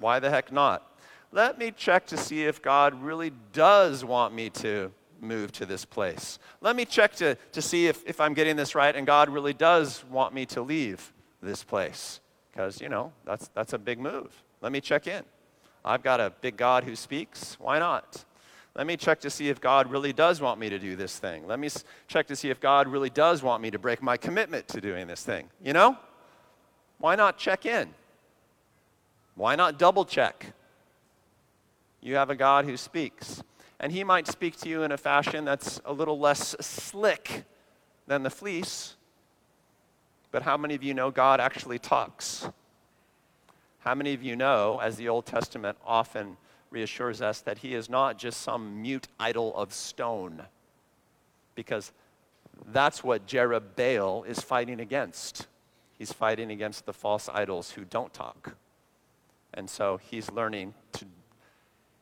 [0.00, 0.90] Why the heck not?
[1.32, 5.84] Let me check to see if God really does want me to move to this
[5.84, 6.38] place.
[6.60, 9.52] Let me check to, to see if, if I'm getting this right and God really
[9.52, 12.20] does want me to leave this place.
[12.52, 14.42] Because, you know, that's, that's a big move.
[14.62, 15.24] Let me check in.
[15.86, 17.56] I've got a big God who speaks.
[17.60, 18.24] Why not?
[18.74, 21.46] Let me check to see if God really does want me to do this thing.
[21.46, 21.70] Let me
[22.08, 25.06] check to see if God really does want me to break my commitment to doing
[25.06, 25.48] this thing.
[25.64, 25.96] You know?
[26.98, 27.94] Why not check in?
[29.36, 30.52] Why not double check?
[32.02, 33.42] You have a God who speaks
[33.78, 37.44] and he might speak to you in a fashion that's a little less slick
[38.06, 38.96] than the fleece.
[40.32, 42.48] But how many of you know God actually talks?
[43.86, 46.36] How many of you know, as the Old Testament often
[46.70, 50.42] reassures us, that he is not just some mute idol of stone?
[51.54, 51.92] Because
[52.72, 55.46] that's what Jerubbaal is fighting against.
[55.96, 58.56] He's fighting against the false idols who don't talk.
[59.54, 61.06] And so he's learning to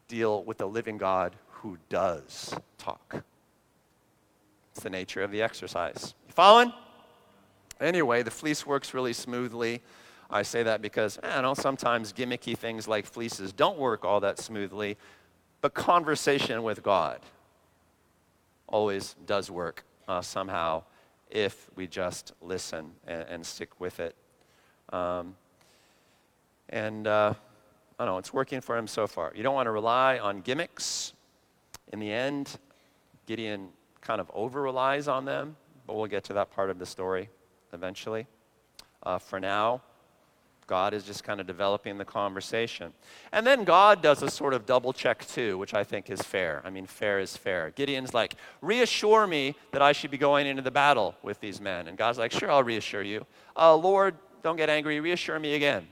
[0.08, 3.22] deal with the living God who does talk.
[4.72, 6.14] It's the nature of the exercise.
[6.26, 6.72] You following?
[7.78, 9.82] Anyway, the fleece works really smoothly.
[10.34, 14.40] I say that because, I know, sometimes gimmicky things like fleeces don't work all that
[14.40, 14.96] smoothly,
[15.60, 17.20] but conversation with God
[18.66, 20.82] always does work uh, somehow
[21.30, 24.16] if we just listen and, and stick with it.
[24.92, 25.36] Um,
[26.68, 27.34] and uh,
[28.00, 29.32] I don't know, it's working for him so far.
[29.36, 31.12] You don't want to rely on gimmicks
[31.92, 32.58] in the end,
[33.26, 33.68] Gideon
[34.00, 35.54] kind of over relies on them,
[35.86, 37.28] but we'll get to that part of the story
[37.72, 38.26] eventually.
[39.04, 39.80] Uh, for now,
[40.66, 42.92] God is just kind of developing the conversation.
[43.32, 46.62] And then God does a sort of double check too, which I think is fair.
[46.64, 47.70] I mean, fair is fair.
[47.70, 51.88] Gideon's like, reassure me that I should be going into the battle with these men.
[51.88, 53.26] And God's like, sure, I'll reassure you.
[53.56, 55.86] Uh, Lord, don't get angry, reassure me again.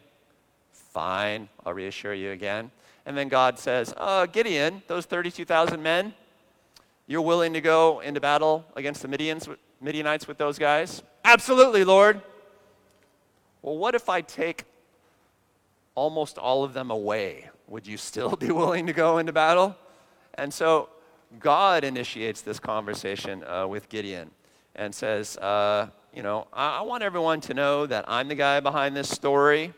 [0.72, 2.70] Fine, I'll reassure you again.
[3.04, 6.14] And then God says, uh, Gideon, those 32,000 men,
[7.06, 11.02] you're willing to go into battle against the Midians, Midianites with those guys?
[11.24, 12.22] Absolutely, Lord
[13.62, 14.64] well, what if I take
[15.94, 17.48] almost all of them away?
[17.68, 19.76] Would you still be willing to go into battle?
[20.34, 20.88] And so
[21.38, 24.30] God initiates this conversation uh, with Gideon
[24.74, 28.60] and says, uh, You know, I-, I want everyone to know that I'm the guy
[28.60, 29.72] behind this story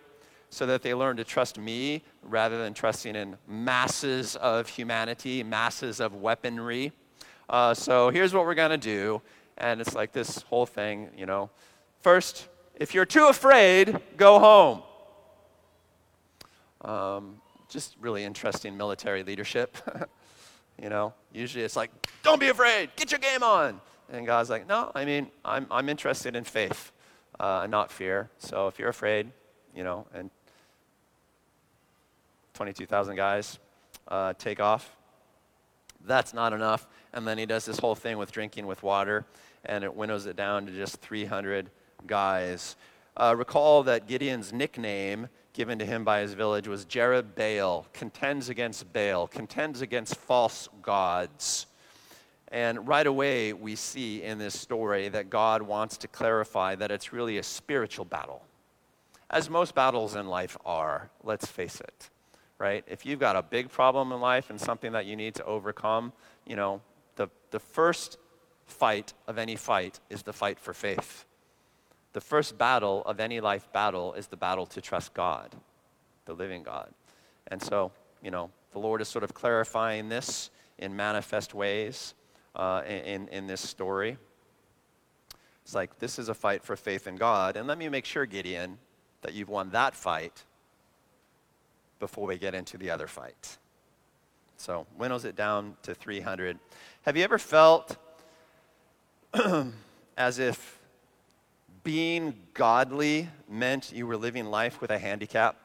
[0.51, 6.01] so that they learn to trust me rather than trusting in masses of humanity, masses
[6.01, 6.93] of weaponry.
[7.49, 9.21] Uh, so here's what we're going to do.
[9.59, 11.51] And it's like this whole thing, you know.
[12.01, 14.83] First, if you're too afraid, go home.
[16.81, 19.77] Um, just really interesting military leadership.
[20.83, 21.91] you know, usually it's like,
[22.23, 23.81] don't be afraid, get your game on.
[24.13, 26.93] And God's like, no, I mean, I'm, I'm interested in faith,
[27.41, 28.31] uh, not fear.
[28.39, 29.31] So if you're afraid,
[29.75, 30.31] you know, and
[32.55, 33.59] 22,000 guys
[34.09, 34.95] uh, take off,
[36.05, 36.87] that's not enough.
[37.13, 39.25] And then he does this whole thing with drinking with water,
[39.65, 41.71] and it winnows it down to just 300
[42.07, 42.77] guys.
[43.17, 48.93] Uh, recall that Gideon's nickname given to him by his village was Jerubbaal, contends against
[48.93, 51.67] Baal, contends against false gods.
[52.49, 57.13] And right away, we see in this story that God wants to clarify that it's
[57.13, 58.43] really a spiritual battle.
[59.31, 62.11] As most battles in life are, let's face it,
[62.59, 62.85] right?
[62.87, 66.13] If you've got a big problem in life and something that you need to overcome,
[66.47, 66.81] you know,
[67.17, 68.19] the, the first
[68.67, 71.25] fight of any fight is the fight for faith
[72.15, 75.55] the first battle of any life battle is the battle to trust God,
[76.25, 76.91] the living God.
[77.49, 77.91] And so,
[78.23, 82.15] you know, the Lord is sort of clarifying this in manifest ways
[82.55, 84.17] uh, in, in this story.
[85.65, 87.57] It's like, this is a fight for faith in God.
[87.57, 88.79] And let me make sure, Gideon,
[89.23, 90.45] that you've won that fight
[91.99, 93.59] before we get into the other fight.
[94.57, 96.59] So, winnows it down to 300.
[97.03, 97.97] Have you ever felt
[100.17, 100.74] as if
[101.85, 105.57] being godly meant you were living life with a handicap?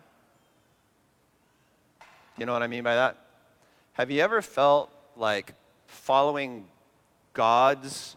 [2.37, 3.17] You know what I mean by that?
[3.93, 5.55] Have you ever felt like
[5.87, 6.67] following
[7.33, 8.15] God's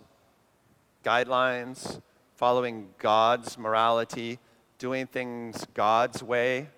[1.05, 2.01] guidelines,
[2.37, 4.39] following God's morality,
[4.79, 6.69] doing things God's way,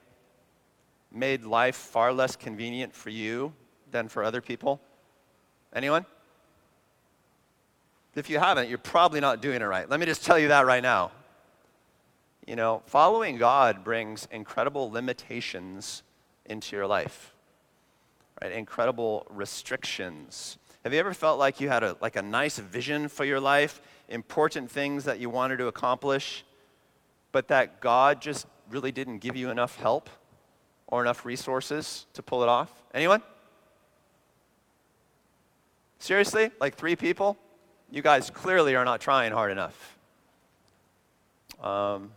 [1.11, 3.53] made life far less convenient for you
[3.91, 4.81] than for other people?
[5.75, 6.05] Anyone?
[8.15, 9.89] If you haven't, you're probably not doing it right.
[9.89, 11.11] Let me just tell you that right now.
[12.47, 16.03] You know, following God brings incredible limitations
[16.47, 17.35] into your life,
[18.43, 18.53] right?
[18.53, 20.59] Incredible restrictions.
[20.85, 23.81] Have you ever felt like you had a, like a nice vision for your life,
[24.09, 26.45] important things that you wanted to accomplish,
[27.33, 30.11] but that God just really didn't give you enough help
[30.87, 32.71] or enough resources to pull it off?
[32.93, 33.23] Anyone?
[35.99, 36.51] Seriously?
[36.61, 37.39] Like three people?
[37.91, 39.99] You guys clearly are not trying hard enough.
[41.63, 42.11] Um,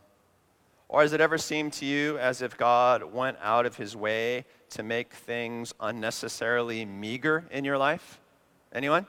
[0.89, 4.45] or has it ever seemed to you as if God went out of his way
[4.69, 8.19] to make things unnecessarily meager in your life?
[8.73, 9.05] Anyone?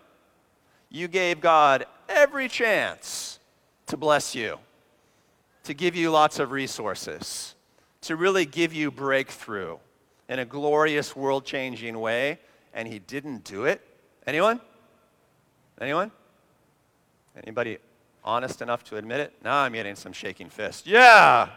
[0.90, 3.38] You gave God every chance
[3.86, 4.58] to bless you,
[5.64, 7.54] to give you lots of resources,
[8.02, 9.78] to really give you breakthrough
[10.28, 12.38] in a glorious world changing way,
[12.74, 13.80] and he didn't do it.
[14.26, 14.60] Anyone?
[15.80, 16.10] Anyone?
[17.42, 17.78] Anybody
[18.24, 19.32] honest enough to admit it?
[19.42, 20.86] Now I'm getting some shaking fists.
[20.86, 21.48] Yeah!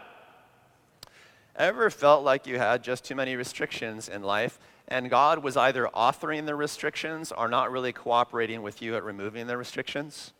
[1.56, 5.88] Ever felt like you had just too many restrictions in life and God was either
[5.94, 10.32] authoring the restrictions or not really cooperating with you at removing the restrictions?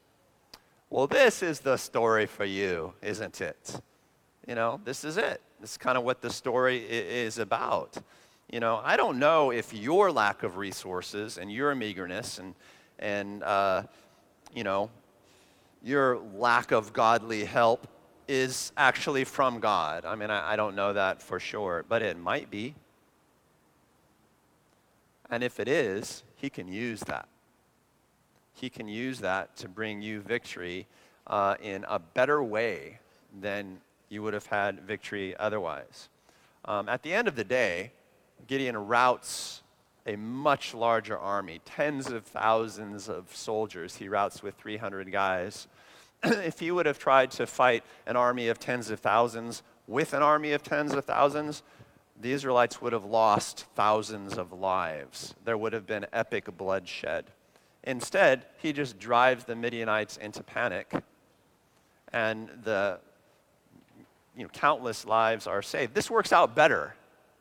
[0.90, 3.80] Well, this is the story for you, isn't it?
[4.46, 5.40] You know, this is it.
[5.60, 7.96] This is kind of what the story is about.
[8.50, 12.54] You know, I don't know if your lack of resources and your meagerness and,
[12.98, 13.84] and uh,
[14.54, 14.90] you know,
[15.82, 17.86] your lack of godly help
[18.28, 20.04] is actually from God.
[20.04, 22.74] I mean, I, I don't know that for sure, but it might be.
[25.30, 27.28] And if it is, He can use that.
[28.54, 30.86] He can use that to bring you victory
[31.26, 32.98] uh, in a better way
[33.40, 36.08] than you would have had victory otherwise.
[36.64, 37.92] Um, at the end of the day,
[38.46, 39.62] Gideon routs
[40.06, 43.96] a much larger army, tens of thousands of soldiers.
[43.96, 45.68] He routs with 300 guys.
[46.44, 50.22] if he would have tried to fight an army of tens of thousands with an
[50.22, 51.62] army of tens of thousands,
[52.20, 55.34] the Israelites would have lost thousands of lives.
[55.44, 57.26] There would have been epic bloodshed.
[57.84, 60.92] Instead, he just drives the Midianites into panic,
[62.12, 63.00] and the
[64.36, 65.94] you know, countless lives are saved.
[65.94, 66.94] This works out better.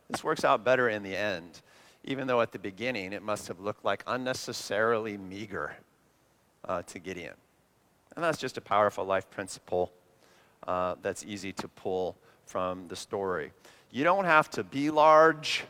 [0.10, 1.62] This works out better in the end,
[2.04, 5.76] even though at the beginning it must have looked like unnecessarily meager
[6.68, 7.36] uh, to Gideon.
[8.16, 9.91] And that's just a powerful life principle
[10.68, 13.51] uh, that's easy to pull from the story.
[13.91, 15.64] You don't have to be large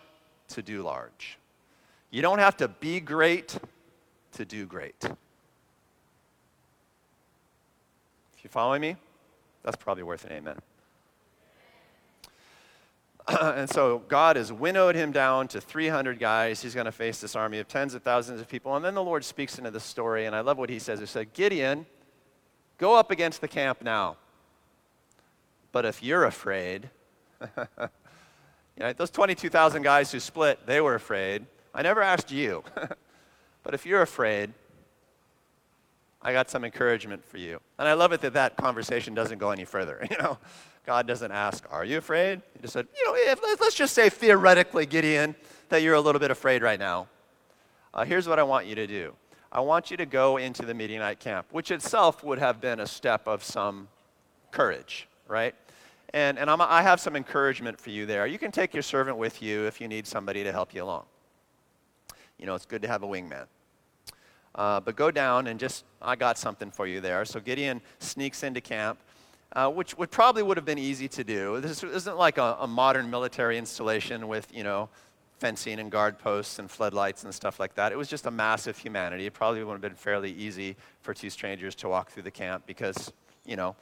[0.49, 1.37] to do large.
[2.09, 3.57] You don't have to be great
[4.33, 4.95] to do great.
[5.03, 5.15] If
[8.43, 8.95] you following me,
[9.63, 10.57] that's probably worth an amen.
[13.41, 16.61] and so God has winnowed him down to 300 guys.
[16.61, 18.75] He's going to face this army of tens of thousands of people.
[18.75, 20.99] And then the Lord speaks into the story, and I love what he says.
[20.99, 21.85] He said, Gideon,
[22.81, 24.17] go up against the camp now.
[25.71, 26.89] But if you're afraid,
[27.57, 27.87] you
[28.77, 31.45] know, those 22,000 guys who split, they were afraid.
[31.73, 32.63] I never asked you.
[33.63, 34.51] but if you're afraid,
[36.23, 37.61] I got some encouragement for you.
[37.77, 40.05] And I love it that that conversation doesn't go any further.
[40.11, 40.37] You know,
[40.83, 42.41] God doesn't ask, Are you afraid?
[42.53, 45.35] He just said, You know, if, let's just say theoretically, Gideon,
[45.69, 47.07] that you're a little bit afraid right now.
[47.93, 49.13] Uh, here's what I want you to do
[49.51, 52.87] I want you to go into the Midianite camp, which itself would have been a
[52.87, 53.89] step of some
[54.51, 55.53] courage, right?
[56.13, 58.27] And, and I'm, i have some encouragement for you there.
[58.27, 61.03] You can take your servant with you if you need somebody to help you along.
[62.37, 63.45] You know, it's good to have a wingman.
[64.55, 67.23] Uh, but go down and just, I got something for you there.
[67.25, 68.99] So Gideon sneaks into camp
[69.53, 71.59] uh, which would probably would have been easy to do.
[71.59, 74.89] This isn't like a, a, modern military installation with, you know,
[75.41, 77.91] fencing and guard posts and floodlights and stuff like that.
[77.91, 79.25] It was just a massive humanity.
[79.25, 82.67] It probably would have been fairly easy for two strangers to walk through the camp
[82.67, 83.11] because,
[83.43, 83.75] you know,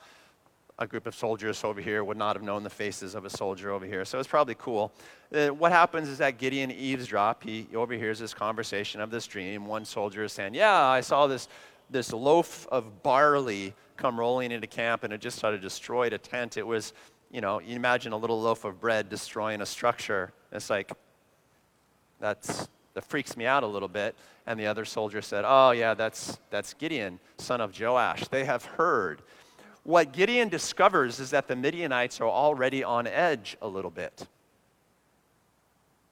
[0.80, 3.72] a group of soldiers over here would not have known the faces of a soldier
[3.72, 4.06] over here.
[4.06, 4.94] So it's probably cool.
[5.36, 7.44] Uh, what happens is that Gideon eavesdrop.
[7.44, 9.66] He overhears this conversation of this dream.
[9.66, 11.50] One soldier is saying, Yeah, I saw this,
[11.90, 16.18] this loaf of barley come rolling into camp and it just sort of destroyed a
[16.18, 16.56] tent.
[16.56, 16.94] It was,
[17.30, 20.32] you know, you imagine a little loaf of bread destroying a structure.
[20.54, 20.94] It's like,
[22.20, 24.16] that's, that freaks me out a little bit.
[24.46, 28.28] And the other soldier said, Oh, yeah, that's, that's Gideon, son of Joash.
[28.28, 29.22] They have heard.
[29.84, 34.28] What Gideon discovers is that the Midianites are already on edge a little bit.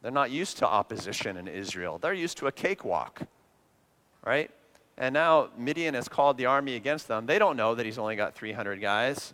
[0.01, 3.21] They're not used to opposition in Israel, they're used to a cakewalk,
[4.25, 4.51] right?
[4.97, 7.25] And now Midian has called the army against them.
[7.25, 9.33] They don't know that he's only got 300 guys.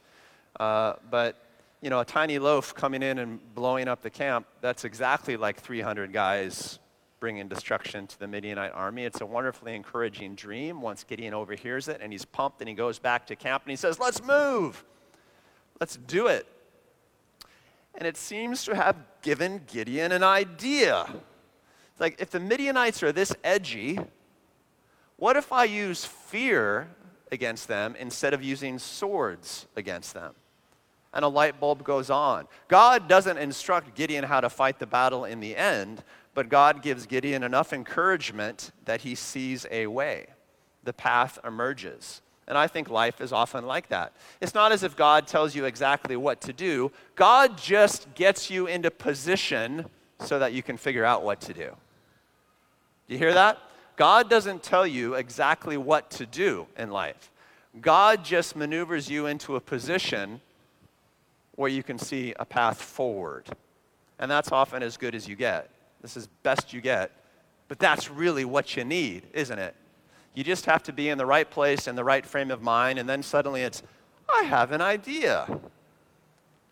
[0.60, 1.38] Uh, but,
[1.84, 5.60] you know, a tiny loaf coming in and blowing up the camp, that's exactly like
[5.60, 6.80] 300 guys
[7.20, 9.04] bringing destruction to the Midianite army.
[9.04, 13.00] It's a wonderfully encouraging dream once Gideon overhears it and he's pumped and he goes
[13.00, 14.86] back to camp and he says, Let's move.
[15.82, 16.48] Let's do it.
[17.96, 21.06] And it seems to have given Gideon an idea.
[21.92, 24.00] It's like if the Midianites are this edgy,
[25.18, 26.88] what if I use fear
[27.30, 30.34] against them instead of using swords against them?
[31.14, 32.48] And a light bulb goes on.
[32.68, 36.04] God doesn't instruct Gideon how to fight the battle in the end,
[36.34, 40.28] but God gives Gideon enough encouragement that he sees a way.
[40.84, 42.22] The path emerges.
[42.48, 44.14] And I think life is often like that.
[44.42, 48.68] It's not as if God tells you exactly what to do, God just gets you
[48.68, 49.86] into position
[50.20, 51.72] so that you can figure out what to do.
[53.08, 53.60] Do you hear that?
[53.96, 57.32] God doesn't tell you exactly what to do in life.
[57.80, 60.42] God just maneuvers you into a position
[61.56, 63.48] where you can see a path forward.
[64.20, 65.70] And that's often as good as you get.
[66.02, 67.12] This is best you get.
[67.68, 69.76] But that's really what you need, isn't it?
[70.34, 72.98] You just have to be in the right place in the right frame of mind,
[73.00, 73.84] and then suddenly it's,
[74.34, 75.48] I have an idea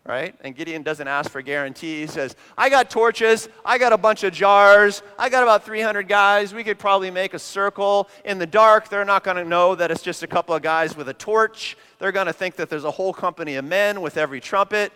[0.05, 0.35] right?
[0.41, 2.01] And Gideon doesn't ask for guarantee.
[2.01, 6.07] He says, I got torches, I got a bunch of jars, I got about 300
[6.07, 6.53] guys.
[6.53, 8.89] We could probably make a circle in the dark.
[8.89, 11.77] They're not going to know that it's just a couple of guys with a torch.
[11.99, 14.91] They're going to think that there's a whole company of men with every trumpet.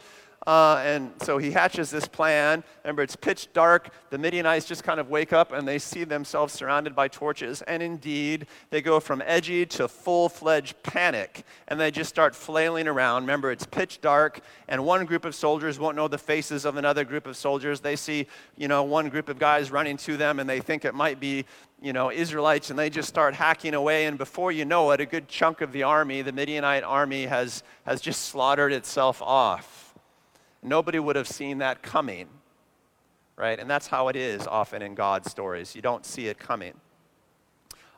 [0.47, 2.63] Uh, and so he hatches this plan.
[2.83, 3.89] Remember, it's pitch dark.
[4.11, 7.63] The Midianites just kind of wake up and they see themselves surrounded by torches.
[7.63, 11.43] And indeed, they go from edgy to full fledged panic.
[11.67, 13.23] And they just start flailing around.
[13.23, 17.03] Remember, it's pitch dark, and one group of soldiers won't know the faces of another
[17.03, 17.79] group of soldiers.
[17.79, 20.93] They see, you know, one group of guys running to them, and they think it
[20.93, 21.45] might be,
[21.81, 24.05] you know, Israelites, and they just start hacking away.
[24.05, 27.63] And before you know it, a good chunk of the army, the Midianite army, has,
[27.85, 29.84] has just slaughtered itself off.
[30.66, 32.28] Nobody would have seen that coming,
[33.36, 33.59] right?
[33.59, 35.76] And that's how it is often in God's stories.
[35.76, 36.74] You don't see it coming,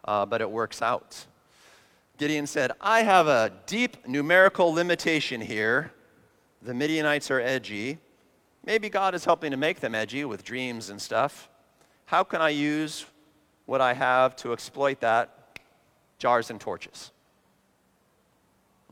[0.03, 1.27] uh, but it works out.
[2.17, 5.93] Gideon said, I have a deep numerical limitation here.
[6.61, 7.99] The Midianites are edgy.
[8.65, 11.47] Maybe God is helping to make them edgy with dreams and stuff.
[12.05, 13.05] How can I use
[13.65, 15.61] what I have to exploit that?
[16.17, 17.11] Jars and torches.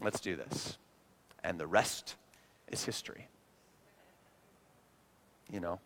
[0.01, 0.78] Let's do this.
[1.43, 2.15] And the rest
[2.69, 3.28] is history.
[5.55, 5.79] You know,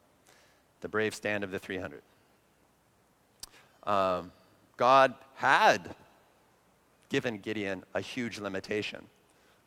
[0.81, 2.01] the brave stand of the 300.
[3.83, 4.31] Um,
[4.77, 5.93] God had
[7.09, 9.05] given Gideon a huge limitation.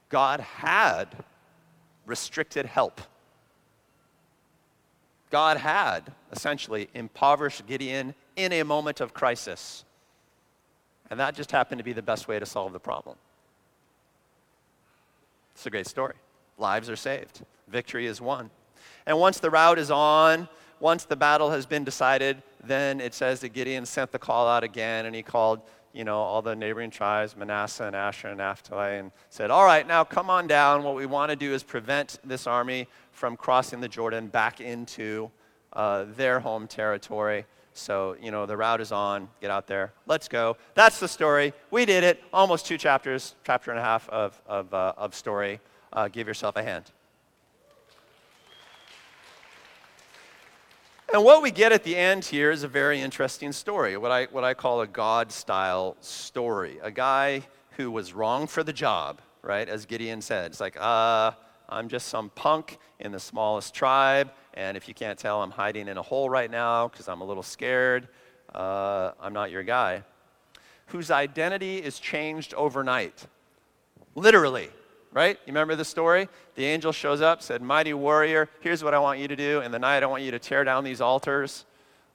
[0.09, 1.07] God had
[2.05, 3.01] restricted help.
[5.31, 9.85] God had essentially impoverished Gideon in a moment of crisis.
[11.11, 13.19] And that just happened to be the best way to solve the problem.
[15.55, 16.17] It's a great story.
[16.59, 18.51] Lives are saved, victory is won.
[19.07, 20.49] And once the rout is on,
[20.81, 24.65] once the battle has been decided, then it says that Gideon sent the call out
[24.65, 28.97] again and he called you know, all the neighboring tribes, Manasseh and Asher and Naphtali,
[28.99, 30.83] and said, All right, now come on down.
[30.83, 35.31] What we want to do is prevent this army from crossing the Jordan back into
[35.75, 37.45] uh, their home territory.
[37.75, 39.29] So, you know, the rout is on.
[39.41, 39.93] Get out there.
[40.07, 40.57] Let's go.
[40.75, 41.55] That's the story.
[41.71, 42.23] We did it.
[42.33, 45.61] Almost two chapters, chapter and a half of, of, uh, of story.
[45.93, 46.91] Uh, give yourself a hand.
[51.13, 54.25] And what we get at the end here is a very interesting story, what I,
[54.31, 56.79] what I call a God style story.
[56.83, 57.43] A guy
[57.77, 59.69] who was wrong for the job, right?
[59.69, 61.33] As Gideon said, it's like, uh,
[61.69, 65.87] I'm just some punk in the smallest tribe, and if you can't tell, I'm hiding
[65.87, 68.09] in a hole right now because I'm a little scared.
[68.55, 70.05] Uh, I'm not your guy.
[70.87, 73.27] Whose identity is changed overnight.
[74.15, 74.71] Literally,
[75.13, 75.39] right?
[75.47, 76.29] You remember the story?
[76.55, 79.61] The angel shows up, said, Mighty warrior, here's what I want you to do.
[79.61, 81.65] In the night, I want you to tear down these altars.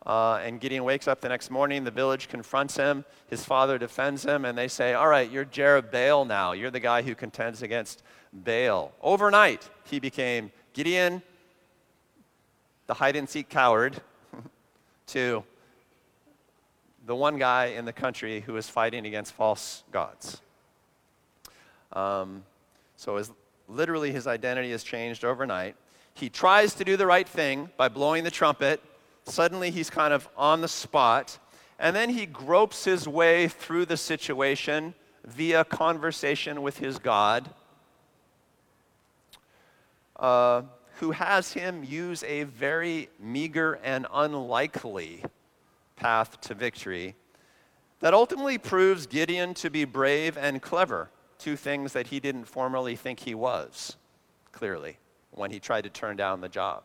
[0.06, 1.84] Uh, and Gideon wakes up the next morning.
[1.84, 3.04] The village confronts him.
[3.30, 6.54] His father defends him, and they say, All right, you're Jerubbaal now.
[6.54, 8.94] You're the guy who contends against Baal.
[9.02, 11.22] Overnight, he became Gideon,
[12.88, 14.02] the hide and seek coward,
[15.08, 15.44] to
[17.06, 20.42] the one guy in the country who is fighting against false gods.
[21.94, 22.44] Um,
[22.98, 23.32] so his,
[23.68, 25.76] literally his identity has changed overnight.
[26.14, 28.82] He tries to do the right thing by blowing the trumpet.
[29.26, 31.38] Suddenly he's kind of on the spot.
[31.80, 37.50] And then he gropes his way through the situation via conversation with his God,
[40.16, 40.64] uh,
[40.96, 45.24] who has him use a very meager and unlikely
[45.96, 47.14] path to victory
[48.00, 52.96] that ultimately proves Gideon to be brave and clever two things that he didn't formerly
[52.96, 53.96] think he was,
[54.52, 54.98] clearly,
[55.32, 56.84] when he tried to turn down the job.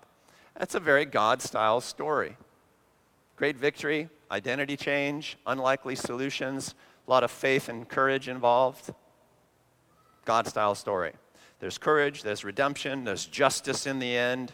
[0.59, 2.37] That's a very God style story.
[3.37, 6.75] Great victory, identity change, unlikely solutions,
[7.07, 8.95] a lot of faith and courage involved.
[10.25, 11.13] God style story.
[11.59, 14.53] There's courage, there's redemption, there's justice in the end.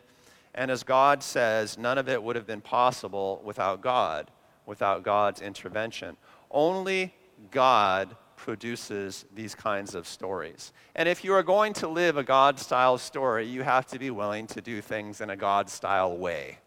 [0.54, 4.30] And as God says, none of it would have been possible without God,
[4.66, 6.16] without God's intervention.
[6.50, 7.14] Only
[7.50, 10.72] God produces these kinds of stories.
[10.94, 14.10] And if you are going to live a God style story, you have to be
[14.10, 16.58] willing to do things in a God style way.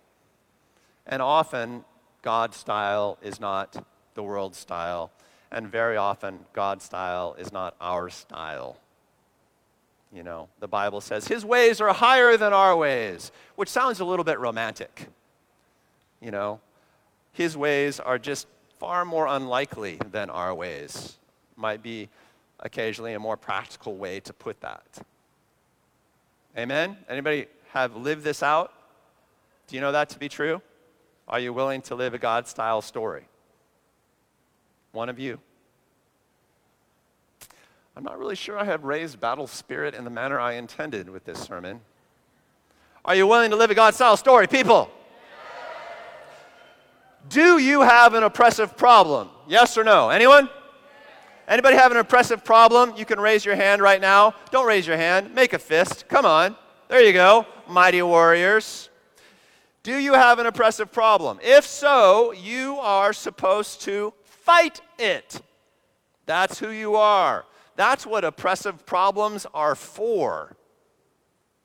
[1.08, 1.84] And often,
[2.22, 5.12] God style is not the world style.
[5.50, 8.78] And very often, God style is not our style.
[10.14, 14.06] You know, the Bible says, His ways are higher than our ways, which sounds a
[14.06, 15.08] little bit romantic.
[16.20, 16.60] You know,
[17.32, 18.48] His ways are just
[18.78, 21.18] far more unlikely than our ways
[21.56, 22.10] might be
[22.60, 24.84] occasionally a more practical way to put that.
[26.58, 26.98] Amen?
[27.10, 28.74] Anybody have lived this out?
[29.68, 30.62] Do you know that to be true?
[31.28, 33.24] Are you willing to live a God style story?
[34.92, 35.40] One of you.
[37.96, 41.26] I'm not really sure I have raised battle spirit in the manner I intended with
[41.26, 41.82] this sermon.
[43.04, 44.90] Are you willing to live a God style story, people?
[47.30, 49.30] Do you have an oppressive problem?
[49.48, 50.10] Yes or no?
[50.10, 50.50] Anyone?
[51.52, 52.94] Anybody have an oppressive problem?
[52.96, 54.36] You can raise your hand right now.
[54.52, 55.36] Don't raise your hand.
[55.36, 56.08] Make a fist.
[56.08, 56.56] Come on.
[56.88, 57.46] There you go.
[57.68, 58.90] Mighty warriors.
[59.84, 61.42] Do you have an oppressive problem?
[61.44, 65.42] If so, you are supposed to fight it.
[66.26, 67.44] That's who you are.
[67.76, 70.56] That's what oppressive problems are for.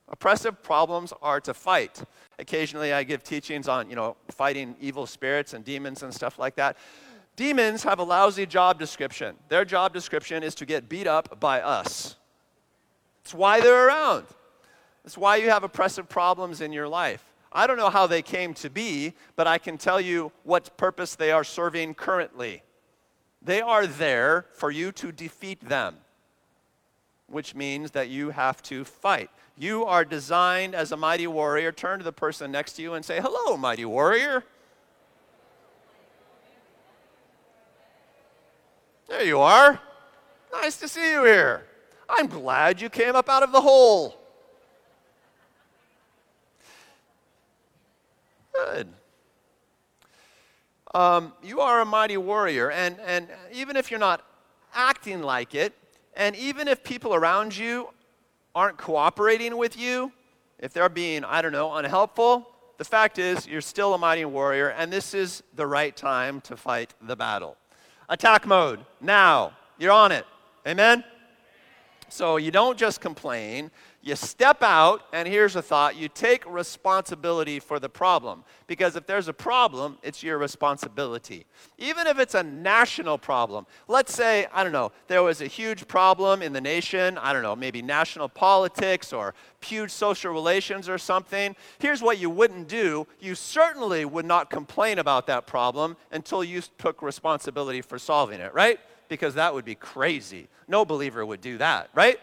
[0.09, 2.03] Oppressive problems are to fight.
[2.41, 6.57] Occasionally I give teachings on, you know, fighting evil spirits and demons and stuff like
[6.57, 6.76] that.
[7.37, 9.37] Demons have a lousy job description.
[9.49, 12.16] Their job description is to get beat up by us.
[13.22, 14.24] That's why they're around.
[15.05, 17.22] That's why you have oppressive problems in your life.
[17.53, 21.14] I don't know how they came to be, but I can tell you what purpose
[21.14, 22.62] they are serving currently.
[23.43, 25.97] They are there for you to defeat them.
[27.28, 29.30] which means that you have to fight.
[29.59, 31.72] You are designed as a mighty warrior.
[31.72, 34.45] Turn to the person next to you and say, Hello, mighty warrior.
[39.09, 39.80] There you are.
[40.52, 41.64] Nice to see you here.
[42.09, 44.16] I'm glad you came up out of the hole.
[48.52, 48.88] Good.
[50.94, 54.24] Um, you are a mighty warrior, and, and even if you're not
[54.74, 55.74] acting like it,
[56.16, 57.90] and even if people around you
[58.54, 60.11] aren't cooperating with you,
[60.59, 62.48] if they're being, I don't know, unhelpful,
[62.78, 66.57] the fact is you're still a mighty warrior, and this is the right time to
[66.57, 67.57] fight the battle.
[68.09, 69.52] Attack mode, now.
[69.78, 70.24] You're on it.
[70.66, 71.04] Amen?
[72.09, 73.70] So you don't just complain,
[74.07, 78.44] you step out, and here's a thought you take responsibility for the problem.
[78.68, 81.44] Because if there's a problem, it's your responsibility.
[81.76, 83.66] Even if it's a national problem.
[83.88, 87.42] Let's say, I don't know, there was a huge problem in the nation, I don't
[87.42, 91.57] know, maybe national politics or huge social relations or something.
[91.80, 96.62] Here's what you wouldn't do you certainly would not complain about that problem until you
[96.78, 98.78] took responsibility for solving it, right?
[99.09, 100.46] Because that would be crazy.
[100.68, 102.20] No believer would do that, right?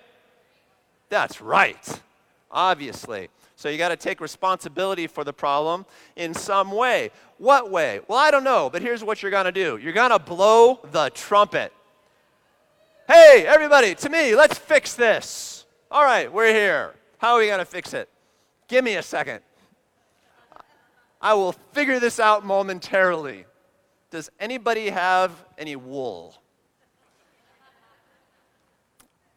[1.14, 2.02] That's right,
[2.50, 3.30] obviously.
[3.56, 5.86] So you got to take responsibility for the problem
[6.16, 7.12] in some way.
[7.38, 8.00] What way?
[8.08, 10.80] Well, I don't know, but here's what you're going to do you're going to blow
[10.92, 11.72] the trumpet.
[13.08, 15.66] Hey, everybody, to me, let's fix this.
[15.92, 16.96] All right, we're here.
[17.20, 18.10] How are we going to fix it?
[18.68, 19.42] Give me a second.
[21.22, 23.46] I will figure this out momentarily.
[24.10, 26.34] Does anybody have any wool?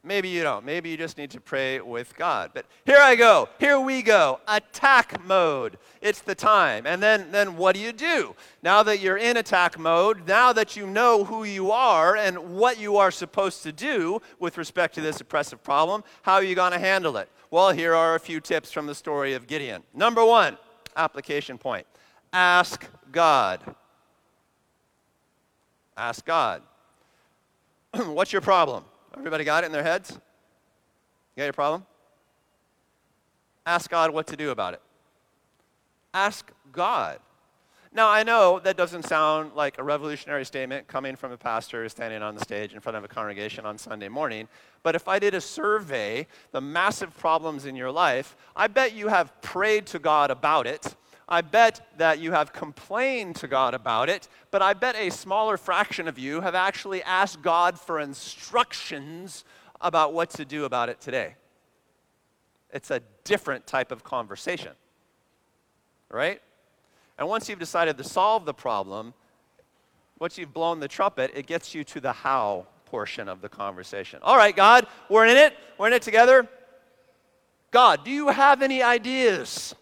[0.07, 0.65] Maybe you don't.
[0.65, 2.53] Maybe you just need to pray with God.
[2.55, 3.49] But here I go.
[3.59, 4.39] Here we go.
[4.47, 5.79] Attack mode.
[6.01, 6.87] It's the time.
[6.87, 8.37] And then, then what do you do?
[8.63, 12.79] Now that you're in attack mode, now that you know who you are and what
[12.79, 16.73] you are supposed to do with respect to this oppressive problem, how are you going
[16.73, 17.29] to handle it?
[17.51, 19.83] Well, here are a few tips from the story of Gideon.
[19.93, 20.57] Number one,
[20.97, 21.87] application point
[22.33, 23.61] ask God.
[25.97, 26.63] Ask God.
[27.97, 28.85] What's your problem?
[29.17, 30.11] Everybody got it in their heads?
[30.13, 31.87] You got your problem?
[33.65, 34.81] Ask God what to do about it.
[36.15, 37.19] Ask God.
[37.93, 42.23] Now, I know that doesn't sound like a revolutionary statement coming from a pastor standing
[42.23, 44.49] on the stage in front of a congregation on Sunday morning,
[44.83, 49.09] but if I did a survey, the massive problems in your life, I bet you
[49.09, 50.95] have prayed to God about it
[51.29, 55.57] I bet that you have complained to God about it, but I bet a smaller
[55.57, 59.45] fraction of you have actually asked God for instructions
[59.81, 61.35] about what to do about it today.
[62.73, 64.73] It's a different type of conversation,
[66.11, 66.41] right?
[67.19, 69.15] And once you've decided to solve the problem,
[70.19, 74.21] once you've blown the trumpet, it gets you to the how portion of the conversation.
[74.23, 75.55] All right, God, we're in it.
[75.77, 76.49] We're in it together.
[77.73, 79.75] God, do you have any ideas?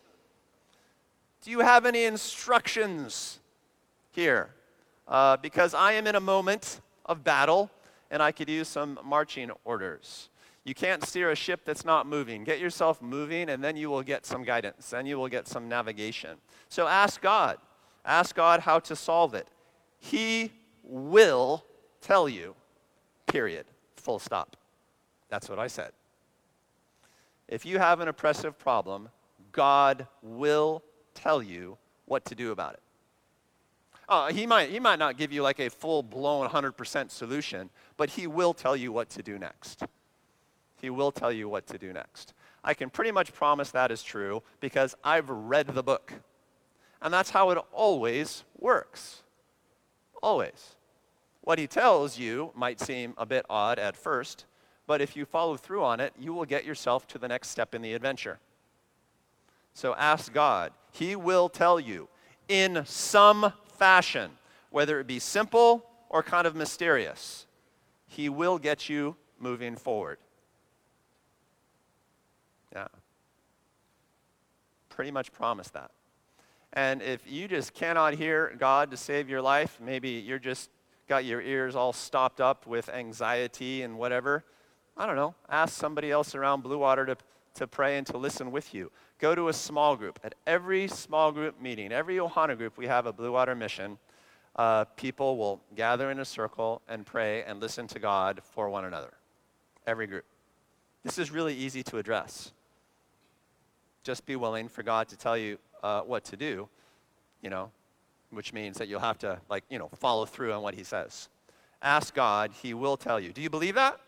[1.45, 3.39] Do you have any instructions
[4.13, 4.49] here?
[5.07, 7.71] Uh, because I am in a moment of battle
[8.11, 10.31] and I could use some marching orders.
[10.65, 12.45] You can't steer a ship that's not moving.
[12.45, 15.69] Get yourself moving, and then you will get some guidance, then you will get some
[15.69, 16.39] navigation.
[16.71, 17.59] So ask God.
[18.07, 19.47] Ask God how to solve it.
[19.99, 20.51] He
[20.83, 21.63] will
[22.01, 22.55] tell you,
[23.27, 23.67] period.
[23.97, 24.57] Full stop.
[25.29, 25.93] That's what I said.
[27.49, 29.11] If you have an oppressive problem,
[29.53, 30.83] God will
[31.15, 32.81] tell you what to do about it.
[34.09, 38.11] Uh, he, might, he might not give you like a full blown 100% solution, but
[38.11, 39.83] he will tell you what to do next.
[40.81, 42.35] He will tell you what to do next.
[42.63, 46.13] I can pretty much promise that is true because I've read the book.
[47.01, 49.23] And that's how it always works.
[50.23, 50.75] Always.
[51.43, 54.47] What he tells you might seem a bit odd at first,
[54.87, 57.75] but if you follow through on it, you will get yourself to the next step
[57.75, 58.39] in the adventure.
[59.75, 60.73] So ask God.
[60.95, 62.09] He will tell you
[62.47, 64.31] in some fashion,
[64.71, 67.47] whether it be simple or kind of mysterious.
[68.07, 70.19] He will get you moving forward.
[72.73, 72.87] Yeah.
[74.89, 75.91] Pretty much promise that.
[76.73, 80.71] And if you just cannot hear God to save your life, maybe you're just
[81.09, 84.45] got your ears all stopped up with anxiety and whatever,
[84.97, 87.17] I don't know, ask somebody else around Blue Water to,
[87.55, 88.91] to pray and to listen with you
[89.25, 90.19] go to a small group.
[90.23, 93.99] At every small group meeting, every Ohana group, we have a Blue Water mission.
[94.57, 98.85] Uh, people will gather in a circle and pray and listen to God for one
[98.85, 99.15] another.
[99.87, 100.25] Every group.
[101.03, 102.53] This is really easy to address.
[104.03, 106.69] Just be willing for God to tell you uh, what to do,
[107.41, 107.71] you know,
[108.31, 111.29] which means that you'll have to, like, you know, follow through on what He says.
[111.83, 113.33] Ask God, He will tell you.
[113.33, 113.99] Do you believe that?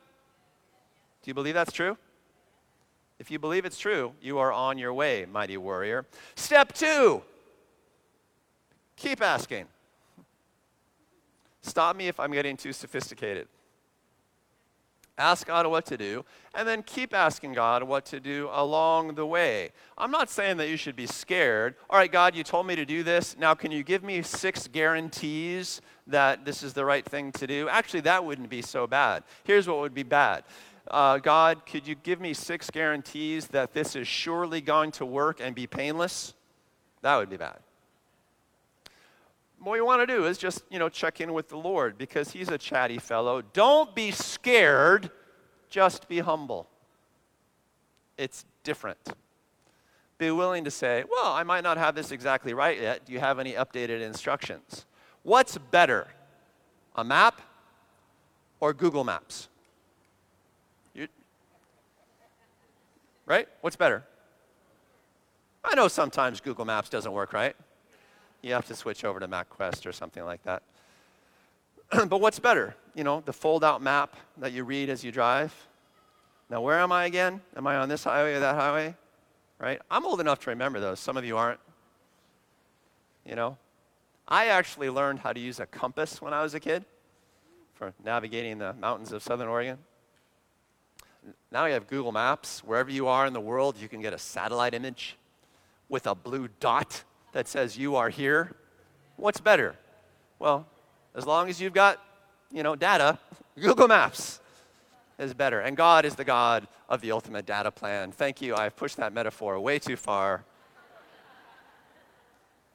[1.22, 1.96] Do you believe that's true?
[3.18, 6.06] If you believe it's true, you are on your way, mighty warrior.
[6.34, 7.22] Step two
[8.96, 9.66] keep asking.
[11.62, 13.48] Stop me if I'm getting too sophisticated.
[15.18, 19.24] Ask God what to do, and then keep asking God what to do along the
[19.24, 19.70] way.
[19.96, 21.74] I'm not saying that you should be scared.
[21.88, 23.34] All right, God, you told me to do this.
[23.38, 27.66] Now, can you give me six guarantees that this is the right thing to do?
[27.66, 29.22] Actually, that wouldn't be so bad.
[29.44, 30.44] Here's what would be bad
[30.90, 35.40] uh, God, could you give me six guarantees that this is surely going to work
[35.40, 36.34] and be painless?
[37.02, 37.58] That would be bad.
[39.58, 42.30] What you want to do is just, you know, check in with the Lord because
[42.30, 43.42] he's a chatty fellow.
[43.52, 45.10] Don't be scared,
[45.68, 46.68] just be humble.
[48.16, 48.98] It's different.
[50.18, 53.04] Be willing to say, well, I might not have this exactly right yet.
[53.04, 54.86] Do you have any updated instructions?
[55.22, 56.06] What's better,
[56.94, 57.42] a map
[58.60, 59.48] or Google Maps?
[63.26, 63.48] Right?
[63.60, 64.04] What's better?
[65.64, 67.56] I know sometimes Google Maps doesn't work right.
[68.42, 70.62] You have to switch over to MapQuest or something like that.
[72.08, 72.74] but what's better?
[72.94, 75.52] You know, the fold out map that you read as you drive.
[76.48, 77.40] Now, where am I again?
[77.56, 78.94] Am I on this highway or that highway?
[79.58, 79.80] Right?
[79.90, 81.00] I'm old enough to remember those.
[81.00, 81.60] Some of you aren't.
[83.24, 83.58] You know,
[84.28, 86.84] I actually learned how to use a compass when I was a kid
[87.74, 89.78] for navigating the mountains of Southern Oregon.
[91.50, 92.62] Now you have Google Maps.
[92.64, 95.16] Wherever you are in the world, you can get a satellite image
[95.88, 98.52] with a blue dot that says you are here.
[99.16, 99.76] What's better?
[100.38, 100.66] Well,
[101.14, 102.02] as long as you've got,
[102.52, 103.18] you know, data,
[103.60, 104.40] Google Maps
[105.18, 105.60] is better.
[105.60, 108.12] And God is the God of the ultimate data plan.
[108.12, 108.54] Thank you.
[108.54, 110.44] I've pushed that metaphor way too far.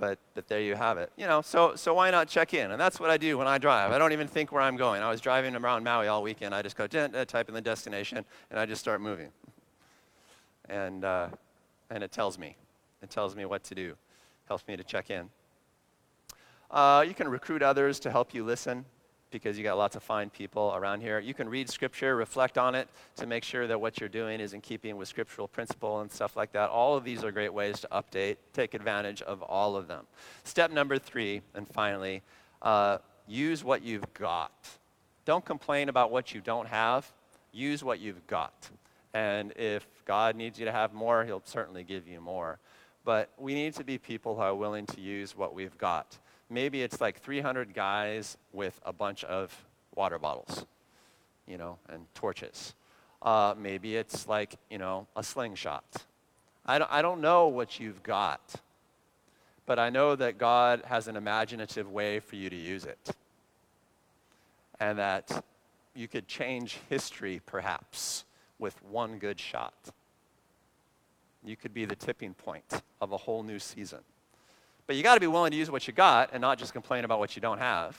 [0.01, 1.11] But, but there you have it.
[1.15, 2.71] You know, so, so why not check in?
[2.71, 3.91] And that's what I do when I drive.
[3.91, 5.03] I don't even think where I'm going.
[5.03, 6.55] I was driving around Maui all weekend.
[6.55, 9.29] I just go, type in the destination, and I just start moving.
[10.69, 11.27] And, uh,
[11.91, 12.55] and it tells me.
[13.03, 13.95] It tells me what to do.
[14.47, 15.29] Helps me to check in.
[16.71, 18.85] Uh, you can recruit others to help you listen
[19.31, 21.19] because you got lots of fine people around here.
[21.19, 24.53] You can read scripture, reflect on it to make sure that what you're doing is
[24.53, 26.69] in keeping with scriptural principle and stuff like that.
[26.69, 30.05] All of these are great ways to update, take advantage of all of them.
[30.43, 32.21] Step number three, and finally,
[32.61, 34.51] uh, use what you've got.
[35.25, 37.11] Don't complain about what you don't have.
[37.51, 38.69] Use what you've got.
[39.13, 42.59] And if God needs you to have more, He'll certainly give you more.
[43.03, 46.17] But we need to be people who are willing to use what we've got
[46.51, 50.65] maybe it's like 300 guys with a bunch of water bottles,
[51.47, 52.73] you know, and torches.
[53.21, 55.83] Uh, maybe it's like, you know, a slingshot.
[56.65, 58.55] I don't, I don't know what you've got,
[59.65, 63.15] but I know that God has an imaginative way for you to use it.
[64.79, 65.45] And that
[65.95, 68.25] you could change history, perhaps,
[68.57, 69.73] with one good shot.
[71.43, 73.99] You could be the tipping point of a whole new season.
[74.87, 77.05] But you got to be willing to use what you got and not just complain
[77.05, 77.97] about what you don't have,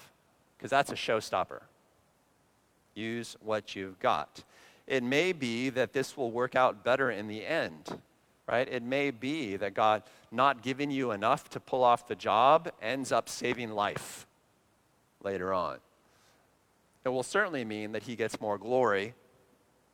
[0.56, 1.60] because that's a showstopper.
[2.94, 4.44] Use what you've got.
[4.86, 8.00] It may be that this will work out better in the end,
[8.46, 8.68] right?
[8.68, 13.12] It may be that God not giving you enough to pull off the job ends
[13.12, 14.26] up saving life
[15.22, 15.78] later on.
[17.04, 19.14] It will certainly mean that he gets more glory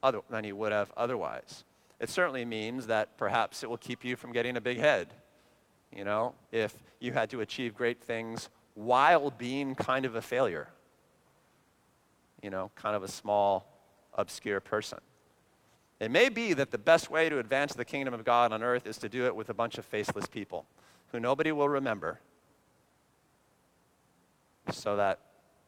[0.03, 1.64] other, than he would have otherwise.
[2.01, 5.09] It certainly means that perhaps it will keep you from getting a big head
[5.95, 10.68] you know, if you had to achieve great things while being kind of a failure,
[12.43, 13.66] you know, kind of a small,
[14.14, 14.99] obscure person.
[16.01, 18.86] It may be that the best way to advance the kingdom of God on earth
[18.86, 20.64] is to do it with a bunch of faceless people
[21.11, 22.20] who nobody will remember,
[24.70, 25.18] so that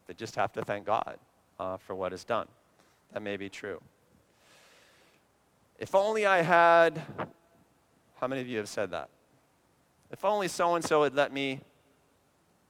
[0.07, 1.19] they just have to thank God
[1.59, 2.47] uh, for what is done.
[3.13, 3.81] That may be true.
[5.79, 7.03] If only I had,
[8.21, 9.09] how many of you have said that?
[10.11, 11.61] If only so and so had let me.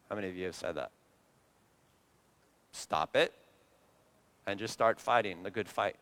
[0.09, 0.91] How many of you have said that?
[2.73, 3.33] Stop it
[4.47, 5.97] and just start fighting the good fight.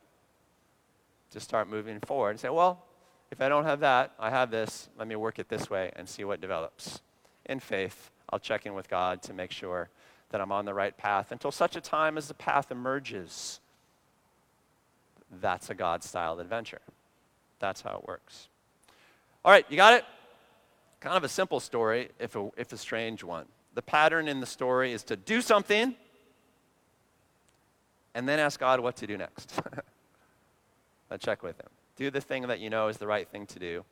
[1.30, 2.82] Just start moving forward and say, well,
[3.30, 4.89] if I don't have that, I have this.
[4.99, 7.01] Let me work it this way and see what develops.
[7.47, 9.91] In faith, I'll check in with God to make sure
[10.30, 13.61] that I'm on the right path until such a time as the path emerges.
[15.41, 16.80] That's a God style adventure.
[17.59, 18.49] That's how it works.
[19.45, 20.05] All right, you got it?
[21.01, 23.46] Kind of a simple story, if a, if a strange one.
[23.74, 25.94] The pattern in the story is to do something
[28.14, 29.61] and then ask God what to do next.
[31.20, 31.68] Check with Him.
[31.96, 33.84] Do the thing that you know is the right thing to do,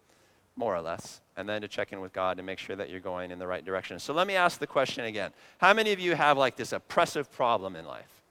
[0.56, 3.00] more or less, and then to check in with God to make sure that you're
[3.00, 3.98] going in the right direction.
[3.98, 5.32] So let me ask the question again.
[5.58, 8.22] How many of you have like this oppressive problem in life?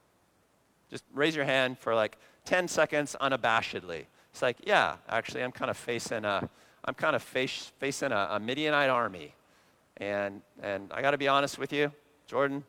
[0.89, 4.05] Just raise your hand for like 10 seconds unabashedly.
[4.31, 6.49] It's like, yeah, actually, I'm kind of facing a,
[6.85, 9.33] I'm kind of face, facing a, a Midianite army.
[9.97, 11.91] And, and I got to be honest with you,
[12.27, 12.63] Jordan,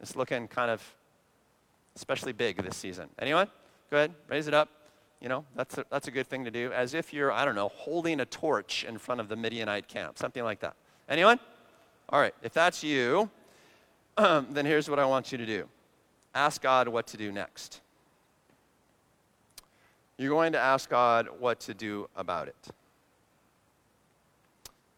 [0.00, 0.82] it's looking kind of
[1.96, 3.08] especially big this season.
[3.18, 3.48] Anyone?
[3.90, 4.68] Go ahead, raise it up.
[5.20, 7.56] You know, that's a, that's a good thing to do, as if you're, I don't
[7.56, 10.74] know, holding a torch in front of the Midianite camp, something like that.
[11.08, 11.40] Anyone?
[12.10, 13.28] All right, if that's you,
[14.16, 15.66] then here's what I want you to do
[16.34, 17.80] ask God what to do next.
[20.18, 22.68] You're going to ask God what to do about it.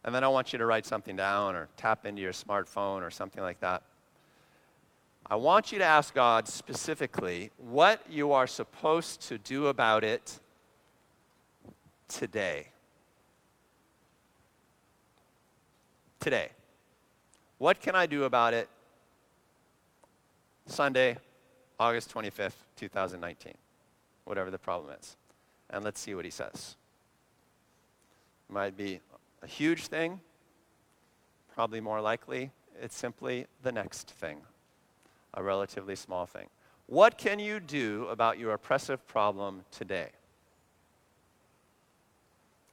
[0.05, 3.11] And then I want you to write something down or tap into your smartphone or
[3.11, 3.82] something like that.
[5.26, 10.40] I want you to ask God specifically what you are supposed to do about it
[12.09, 12.68] today.
[16.18, 16.51] Today.
[17.59, 18.68] What can I do about it
[20.66, 21.16] Sunday,
[21.78, 23.55] August 25th, 2019?
[24.24, 25.16] Whatever the problem is.
[25.68, 26.76] And let's see what he says.
[28.48, 29.01] Might be
[29.43, 30.20] a huge thing.
[31.55, 34.38] Probably more likely, it's simply the next thing
[35.34, 36.49] a relatively small thing.
[36.86, 40.09] What can you do about your oppressive problem today?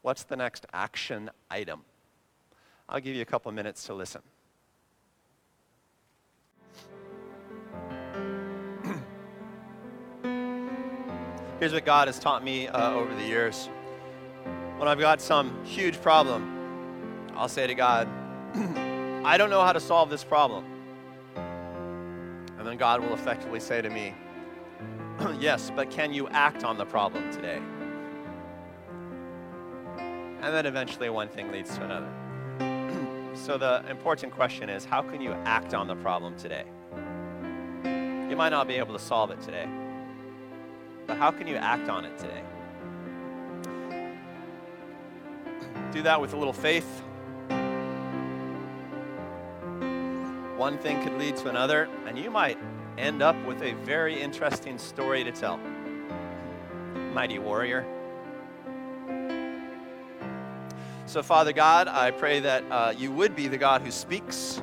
[0.02, 1.82] What's the next action item?
[2.90, 4.22] I'll give you a couple minutes to listen.
[11.60, 13.70] Here's what God has taught me uh, over the years.
[14.78, 16.57] When I've got some huge problem,
[17.38, 18.08] I'll say to God,
[19.24, 20.66] I don't know how to solve this problem.
[21.36, 24.16] And then God will effectively say to me,
[25.40, 27.62] Yes, but can you act on the problem today?
[30.42, 33.36] And then eventually one thing leads to another.
[33.36, 36.64] so the important question is how can you act on the problem today?
[37.84, 39.70] You might not be able to solve it today,
[41.06, 42.42] but how can you act on it today?
[45.92, 47.04] Do that with a little faith
[50.58, 52.58] One thing could lead to another, and you might
[52.98, 55.60] end up with a very interesting story to tell.
[57.14, 57.86] Mighty warrior.
[61.06, 64.60] So, Father God, I pray that uh, you would be the God who speaks.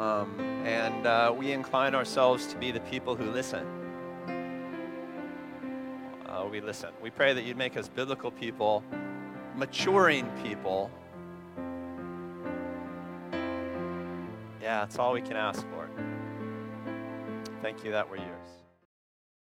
[0.00, 3.66] Um, and uh, we incline ourselves to be the people who listen.
[6.26, 6.88] Uh, we listen.
[7.02, 8.82] We pray that you'd make us biblical people,
[9.54, 10.90] maturing people
[14.64, 15.90] Yeah, that's all we can ask for.
[17.60, 18.33] Thank you that we're yours.